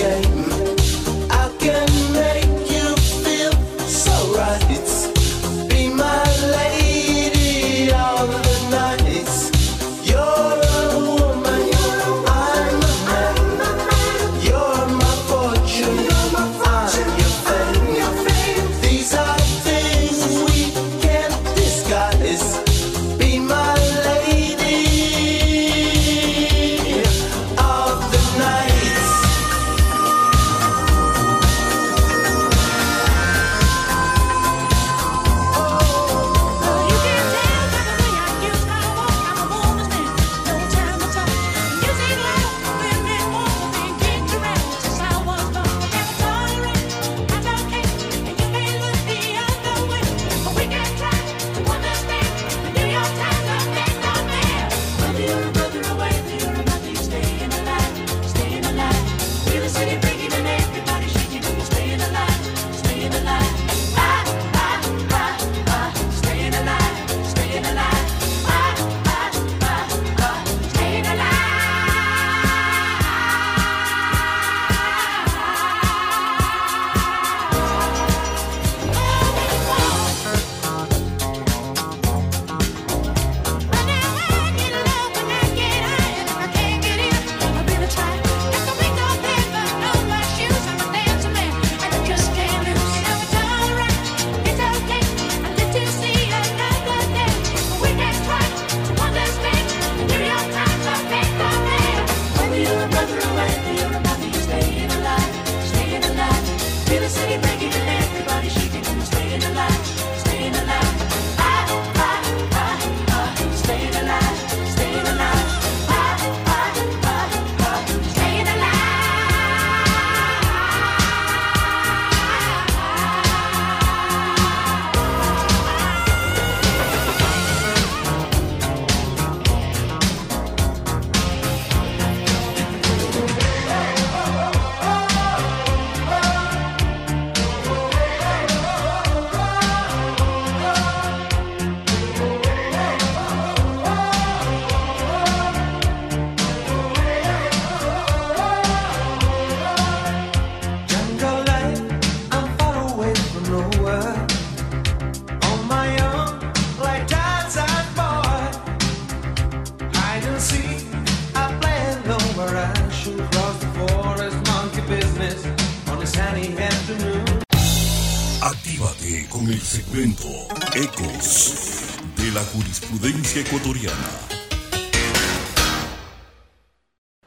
Jurisprudencia 172.86 173.42
ecuatoriana. 173.42 174.08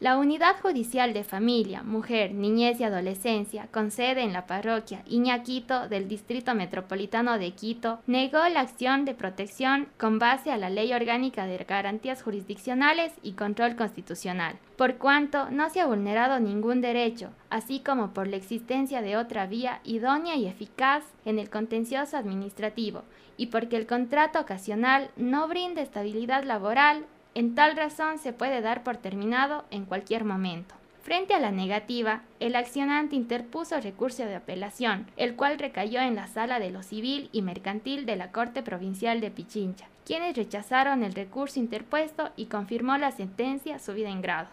La 0.00 0.16
Unidad 0.16 0.56
Judicial 0.62 1.12
de 1.12 1.24
Familia, 1.24 1.82
Mujer, 1.82 2.32
Niñez 2.32 2.80
y 2.80 2.84
Adolescencia, 2.84 3.68
con 3.70 3.90
sede 3.90 4.22
en 4.22 4.32
la 4.32 4.46
parroquia 4.46 5.02
Iñaquito 5.06 5.88
del 5.88 6.08
Distrito 6.08 6.54
Metropolitano 6.54 7.38
de 7.38 7.50
Quito, 7.50 7.98
negó 8.06 8.38
la 8.48 8.60
acción 8.60 9.04
de 9.04 9.12
protección 9.12 9.88
con 9.98 10.18
base 10.18 10.50
a 10.50 10.56
la 10.56 10.70
Ley 10.70 10.94
Orgánica 10.94 11.44
de 11.44 11.58
Garantías 11.58 12.22
Jurisdiccionales 12.22 13.12
y 13.22 13.32
Control 13.32 13.76
Constitucional, 13.76 14.56
por 14.78 14.96
cuanto 14.96 15.50
no 15.50 15.68
se 15.68 15.80
ha 15.82 15.86
vulnerado 15.86 16.40
ningún 16.40 16.80
derecho, 16.80 17.28
así 17.50 17.80
como 17.80 18.14
por 18.14 18.26
la 18.26 18.36
existencia 18.36 19.02
de 19.02 19.18
otra 19.18 19.46
vía 19.46 19.80
idónea 19.84 20.34
y 20.34 20.46
eficaz 20.46 21.04
en 21.26 21.38
el 21.38 21.50
contencioso 21.50 22.16
administrativo, 22.16 23.02
y 23.36 23.48
porque 23.48 23.76
el 23.76 23.86
contrato 23.86 24.40
ocasional 24.40 25.10
no 25.16 25.46
brinda 25.46 25.82
estabilidad 25.82 26.44
laboral 26.44 27.04
en 27.34 27.54
tal 27.54 27.76
razón 27.76 28.18
se 28.18 28.32
puede 28.32 28.60
dar 28.60 28.82
por 28.82 28.96
terminado 28.96 29.64
en 29.70 29.84
cualquier 29.84 30.24
momento. 30.24 30.74
Frente 31.02 31.32
a 31.32 31.40
la 31.40 31.50
negativa, 31.50 32.22
el 32.40 32.54
accionante 32.54 33.16
interpuso 33.16 33.80
recurso 33.80 34.24
de 34.24 34.36
apelación, 34.36 35.06
el 35.16 35.34
cual 35.34 35.58
recayó 35.58 36.00
en 36.00 36.14
la 36.14 36.26
sala 36.26 36.60
de 36.60 36.70
lo 36.70 36.82
civil 36.82 37.30
y 37.32 37.42
mercantil 37.42 38.04
de 38.04 38.16
la 38.16 38.30
Corte 38.32 38.62
Provincial 38.62 39.20
de 39.20 39.30
Pichincha, 39.30 39.88
quienes 40.04 40.36
rechazaron 40.36 41.02
el 41.02 41.14
recurso 41.14 41.58
interpuesto 41.58 42.30
y 42.36 42.46
confirmó 42.46 42.98
la 42.98 43.12
sentencia 43.12 43.78
subida 43.78 44.10
en 44.10 44.20
grado. 44.20 44.48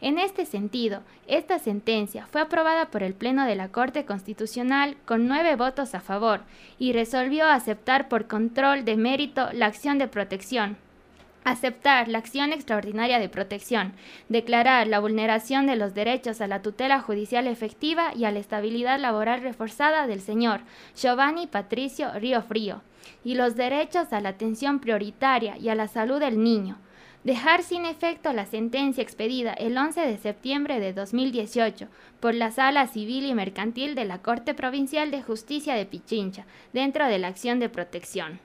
En 0.00 0.18
este 0.18 0.46
sentido, 0.46 1.02
esta 1.28 1.60
sentencia 1.60 2.26
fue 2.26 2.40
aprobada 2.40 2.86
por 2.86 3.04
el 3.04 3.14
Pleno 3.14 3.46
de 3.46 3.54
la 3.54 3.68
Corte 3.68 4.04
Constitucional 4.04 4.96
con 5.04 5.28
nueve 5.28 5.54
votos 5.54 5.94
a 5.94 6.00
favor 6.00 6.40
y 6.76 6.92
resolvió 6.92 7.46
aceptar 7.46 8.08
por 8.08 8.26
control 8.26 8.84
de 8.84 8.96
mérito 8.96 9.48
la 9.52 9.66
acción 9.66 9.98
de 9.98 10.08
protección, 10.08 10.76
Aceptar 11.44 12.06
la 12.06 12.18
acción 12.18 12.52
extraordinaria 12.52 13.18
de 13.18 13.28
protección, 13.28 13.94
declarar 14.28 14.86
la 14.86 15.00
vulneración 15.00 15.66
de 15.66 15.74
los 15.74 15.92
derechos 15.92 16.40
a 16.40 16.46
la 16.46 16.62
tutela 16.62 17.00
judicial 17.00 17.48
efectiva 17.48 18.14
y 18.14 18.26
a 18.26 18.30
la 18.30 18.38
estabilidad 18.38 19.00
laboral 19.00 19.42
reforzada 19.42 20.06
del 20.06 20.20
señor 20.20 20.60
Giovanni 20.94 21.48
Patricio 21.48 22.12
Río 22.14 22.42
Frío, 22.42 22.82
y 23.24 23.34
los 23.34 23.56
derechos 23.56 24.12
a 24.12 24.20
la 24.20 24.28
atención 24.28 24.78
prioritaria 24.78 25.56
y 25.58 25.68
a 25.68 25.74
la 25.74 25.88
salud 25.88 26.20
del 26.20 26.40
niño. 26.40 26.78
Dejar 27.24 27.64
sin 27.64 27.86
efecto 27.86 28.32
la 28.32 28.46
sentencia 28.46 29.02
expedida 29.02 29.52
el 29.52 29.76
11 29.76 30.00
de 30.00 30.18
septiembre 30.18 30.78
de 30.78 30.92
2018 30.92 31.88
por 32.20 32.34
la 32.34 32.52
Sala 32.52 32.86
Civil 32.86 33.26
y 33.26 33.34
Mercantil 33.34 33.96
de 33.96 34.04
la 34.04 34.18
Corte 34.18 34.54
Provincial 34.54 35.10
de 35.10 35.22
Justicia 35.22 35.74
de 35.74 35.86
Pichincha, 35.86 36.46
dentro 36.72 37.06
de 37.06 37.18
la 37.18 37.28
acción 37.28 37.58
de 37.58 37.68
protección. 37.68 38.40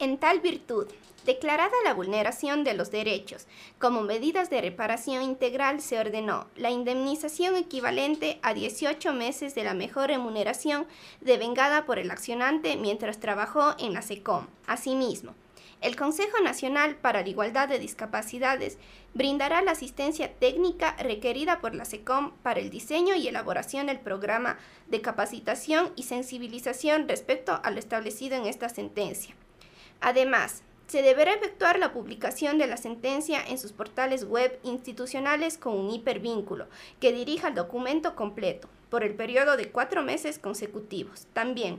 En 0.00 0.16
tal 0.16 0.40
virtud, 0.40 0.88
Declarada 1.26 1.74
la 1.84 1.92
vulneración 1.92 2.64
de 2.64 2.72
los 2.72 2.90
derechos, 2.90 3.46
como 3.78 4.00
medidas 4.00 4.48
de 4.48 4.62
reparación 4.62 5.22
integral 5.22 5.82
se 5.82 5.98
ordenó 5.98 6.46
la 6.56 6.70
indemnización 6.70 7.56
equivalente 7.56 8.38
a 8.40 8.54
18 8.54 9.12
meses 9.12 9.54
de 9.54 9.62
la 9.62 9.74
mejor 9.74 10.08
remuneración 10.08 10.86
devengada 11.20 11.84
por 11.84 11.98
el 11.98 12.10
accionante 12.10 12.78
mientras 12.78 13.20
trabajó 13.20 13.74
en 13.78 13.92
la 13.92 14.00
SECOM. 14.00 14.46
Asimismo, 14.66 15.34
el 15.82 15.94
Consejo 15.94 16.40
Nacional 16.40 16.96
para 16.96 17.20
la 17.20 17.28
Igualdad 17.28 17.68
de 17.68 17.78
Discapacidades 17.78 18.78
brindará 19.12 19.60
la 19.60 19.72
asistencia 19.72 20.32
técnica 20.32 20.96
requerida 20.98 21.60
por 21.60 21.74
la 21.74 21.84
SECOM 21.84 22.32
para 22.42 22.60
el 22.60 22.70
diseño 22.70 23.14
y 23.14 23.28
elaboración 23.28 23.88
del 23.88 24.00
programa 24.00 24.58
de 24.88 25.02
capacitación 25.02 25.92
y 25.96 26.04
sensibilización 26.04 27.08
respecto 27.08 27.60
a 27.62 27.70
lo 27.70 27.78
establecido 27.78 28.36
en 28.36 28.46
esta 28.46 28.70
sentencia. 28.70 29.34
Además, 30.00 30.62
se 30.86 31.02
deberá 31.02 31.34
efectuar 31.34 31.78
la 31.78 31.92
publicación 31.92 32.58
de 32.58 32.66
la 32.66 32.76
sentencia 32.76 33.40
en 33.46 33.58
sus 33.58 33.72
portales 33.72 34.24
web 34.24 34.58
institucionales 34.64 35.56
con 35.56 35.78
un 35.78 35.90
hipervínculo 35.90 36.66
que 36.98 37.12
dirija 37.12 37.48
el 37.48 37.54
documento 37.54 38.16
completo 38.16 38.68
por 38.88 39.04
el 39.04 39.14
periodo 39.14 39.56
de 39.56 39.70
cuatro 39.70 40.02
meses 40.02 40.40
consecutivos. 40.40 41.28
También 41.32 41.78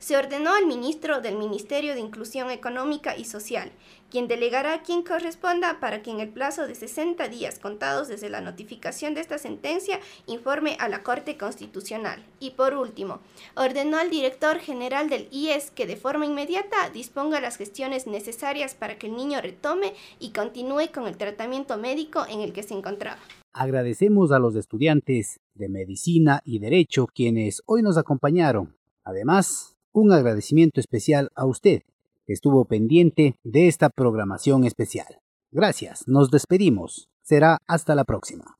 se 0.00 0.16
ordenó 0.16 0.54
al 0.54 0.66
ministro 0.66 1.20
del 1.20 1.36
Ministerio 1.36 1.94
de 1.94 2.00
Inclusión 2.00 2.50
Económica 2.50 3.16
y 3.16 3.24
Social, 3.24 3.70
quien 4.10 4.28
delegará 4.28 4.74
a 4.74 4.82
quien 4.82 5.02
corresponda 5.02 5.78
para 5.78 6.02
que 6.02 6.10
en 6.10 6.20
el 6.20 6.30
plazo 6.30 6.66
de 6.66 6.74
60 6.74 7.28
días 7.28 7.58
contados 7.58 8.08
desde 8.08 8.30
la 8.30 8.40
notificación 8.40 9.14
de 9.14 9.20
esta 9.20 9.38
sentencia 9.38 10.00
informe 10.26 10.76
a 10.80 10.88
la 10.88 11.02
Corte 11.02 11.36
Constitucional. 11.36 12.24
Y 12.40 12.50
por 12.52 12.74
último, 12.74 13.20
ordenó 13.54 13.98
al 13.98 14.10
director 14.10 14.58
general 14.58 15.08
del 15.10 15.28
IES 15.30 15.70
que 15.70 15.86
de 15.86 15.96
forma 15.96 16.26
inmediata 16.26 16.90
disponga 16.92 17.40
las 17.40 17.56
gestiones 17.56 18.06
necesarias 18.06 18.74
para 18.74 18.98
que 18.98 19.06
el 19.06 19.16
niño 19.16 19.40
retome 19.40 19.92
y 20.18 20.30
continúe 20.30 20.90
con 20.92 21.06
el 21.06 21.18
tratamiento 21.18 21.76
médico 21.76 22.24
en 22.28 22.40
el 22.40 22.52
que 22.52 22.62
se 22.62 22.74
encontraba. 22.74 23.20
Agradecemos 23.52 24.32
a 24.32 24.38
los 24.38 24.56
estudiantes 24.56 25.40
de 25.54 25.68
Medicina 25.68 26.40
y 26.44 26.58
Derecho 26.58 27.06
quienes 27.06 27.62
hoy 27.66 27.82
nos 27.82 27.98
acompañaron. 27.98 28.76
Además, 29.04 29.76
un 29.92 30.12
agradecimiento 30.12 30.80
especial 30.80 31.30
a 31.34 31.46
usted, 31.46 31.82
que 32.26 32.32
estuvo 32.32 32.64
pendiente 32.64 33.36
de 33.44 33.68
esta 33.68 33.90
programación 33.90 34.64
especial. 34.64 35.20
Gracias, 35.50 36.04
nos 36.06 36.30
despedimos. 36.30 37.08
Será 37.22 37.58
hasta 37.66 37.94
la 37.94 38.04
próxima. 38.04 38.56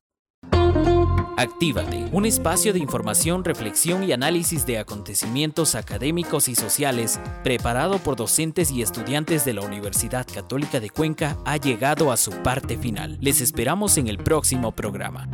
Actívate, 1.37 2.07
un 2.11 2.27
espacio 2.27 2.71
de 2.71 2.77
información, 2.77 3.43
reflexión 3.43 4.03
y 4.03 4.11
análisis 4.11 4.65
de 4.67 4.77
acontecimientos 4.77 5.73
académicos 5.73 6.47
y 6.47 6.53
sociales, 6.53 7.19
preparado 7.43 7.97
por 7.97 8.15
docentes 8.15 8.69
y 8.69 8.83
estudiantes 8.83 9.43
de 9.43 9.53
la 9.53 9.61
Universidad 9.61 10.27
Católica 10.31 10.79
de 10.79 10.91
Cuenca, 10.91 11.37
ha 11.43 11.57
llegado 11.57 12.11
a 12.11 12.17
su 12.17 12.31
parte 12.43 12.77
final. 12.77 13.17
Les 13.21 13.41
esperamos 13.41 13.97
en 13.97 14.07
el 14.07 14.19
próximo 14.19 14.73
programa. 14.73 15.29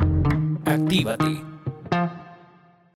Actívate. 0.64 1.57